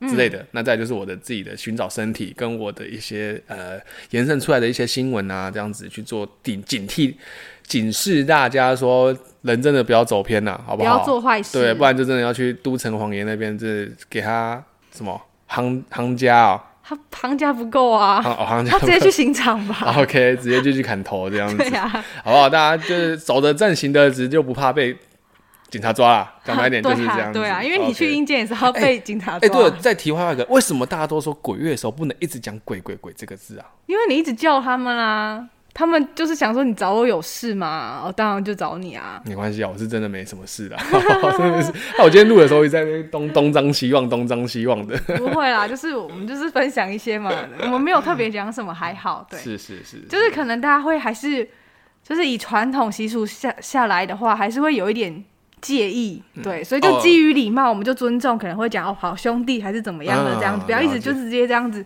[0.00, 3.78] 之类的，嗯、那再就是我的自己的寻找身体，跟我的一些呃
[4.10, 7.14] 延伸出来的一些新闻啊，这样子去做警警惕、
[7.66, 10.94] 警示大家说，人真的不要走偏了，好不好？
[10.94, 21.88] 不要做坏事，对，不然就真的要去都城隍爷那边，就是给他什么行行家啊、喔，他行家不够啊，哦，行家，他直接去刑场吧， OK，直接就去砍头这样子，对啊，
[22.22, 22.50] 好不好？
[22.50, 24.94] 大家就是走的正，行的直，就不怕被。
[25.74, 27.40] 警察抓了，讲白一点就是这样子。
[27.40, 29.48] 对啊，因为你去阴间也是要被警察抓。
[29.48, 33.66] 哎，对了，再提外一个，为什么大家都说鬼月的时候不能一直讲“鬼鬼鬼”这个字啊？
[33.86, 39.20] 因为你一直叫他们啊，他们就是想说你找我有事嘛，我当然就找你啊。
[39.26, 40.76] 没关系啊，我是真的没什么事的，
[41.36, 41.72] 真的是。
[41.98, 44.96] 那我今天录的时候一直在那边东东张西望，东张西望的。
[45.18, 49.26] 不会啦，就是我们就是分享一些嘛，我们没有特别讲什么，还好。
[49.28, 51.50] 对，是是是，就是可能大家会还是
[52.04, 55.24] 就是以传统习俗下下来的话，还是会有一点。
[55.64, 61.82] 介意，对，所以就基于礼貌，我们就尊重，可能会讲哦，好兄弟还是怎么样的这样子，不要一直就直接这样子，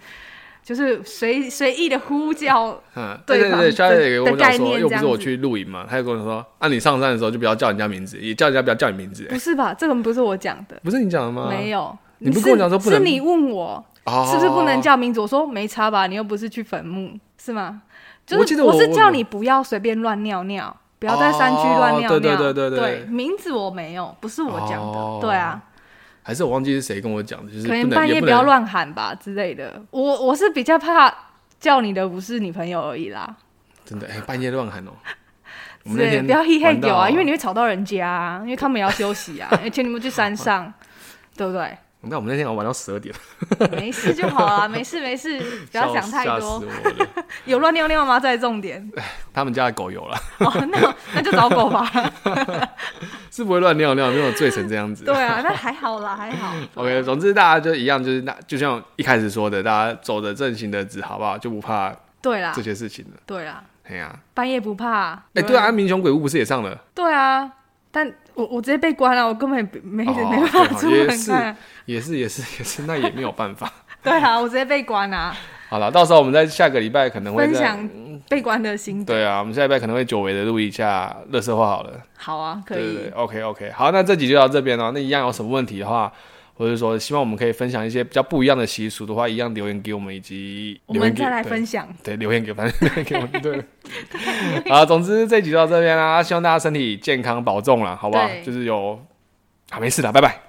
[0.65, 9.73] 就是随随意的呼叫，嗯，对对对，小姐也跟我讲说，又不是我去露营嘛，他就跟我说，啊，你上山的时候就不要叫人家名字，也叫人家不要叫你名字，不是吧？
[9.73, 11.47] 这个不是我讲的，不是你讲的吗？
[11.49, 13.85] 没有，你不跟我讲说不能，是你问我
[14.27, 17.83] 是不是不能叫名字，我说没差吧，你又不是去坟墓，是吗？
[18.27, 20.77] 就是我是叫你不要随便乱尿尿。
[20.99, 22.09] 不要在山区乱尿尿。
[22.09, 24.99] 对对对对对，对，名字我没有，不是我讲的。
[24.99, 25.63] 哦、对啊，
[26.23, 29.83] 还是我忘记是谁跟我讲的，就是可能半夜不要乱喊吧之类的。
[29.91, 31.13] 我我是比较怕
[31.61, 33.37] 叫你的不是女朋友而已啦。
[33.85, 34.91] 真的，哎、欸，半夜乱喊哦、
[35.85, 35.97] 喔。
[35.97, 40.73] 对，不要嘿嘿叫啊，因为你会吵到人家啊，因为他们也要休息啊，而且你们去山上，
[41.37, 41.79] 对不对？
[42.03, 43.13] 那我们那天我玩到十二点，
[43.73, 45.39] 没事就好了，没事没事，
[45.71, 46.63] 不要想太多。
[47.45, 48.21] 有乱尿尿吗？
[48.21, 48.91] 在重点。
[49.35, 50.17] 他们家的狗有了。
[50.39, 51.91] 哦，那那就找狗吧。
[53.31, 55.05] 是不会乱尿尿，没有醉成这样子。
[55.05, 56.55] 对啊，那还好啦，还好。
[56.77, 61.37] OK，总之大家就一样，就是那就像一开始说的，大家走着正行的直，好不好？
[61.37, 63.21] 就不怕对啦这些事情了。
[63.27, 65.21] 对啦，哎呀，半夜不怕。
[65.35, 66.79] 哎，对啊，民雄鬼屋不是也上了？
[66.95, 67.51] 对啊，
[67.91, 71.57] 但我我直接被关了，我根本没没没办法出门看。
[71.87, 73.73] 也是也是 也是，那也没有办法。
[74.03, 75.35] 对啊，我直接被关啊。
[75.69, 77.89] 好了，到时候我们在下个礼拜可能会分享
[78.29, 79.13] 被关的心得。
[79.13, 81.93] 对啊，我们下礼拜可能会久违的录一下乐色话好了。
[82.17, 82.79] 好啊，可以。
[82.79, 84.91] 对对对，OK OK，好，那这集就到这边了。
[84.93, 86.11] 那一样有什么问题的话，
[86.59, 91.89] 或者说希望我们可以分享一些比较不一样的习俗的话，一样留言给我们，以及我们再来分享。
[92.03, 93.31] 对，留言给反正留言 给我们。
[93.41, 93.65] 对。
[94.71, 98.29] 啊，总之这集就到这边啦，希望大家身体健康保重啦，好不好？
[98.45, 99.01] 就是有，
[99.71, 100.48] 好，没事的，拜拜。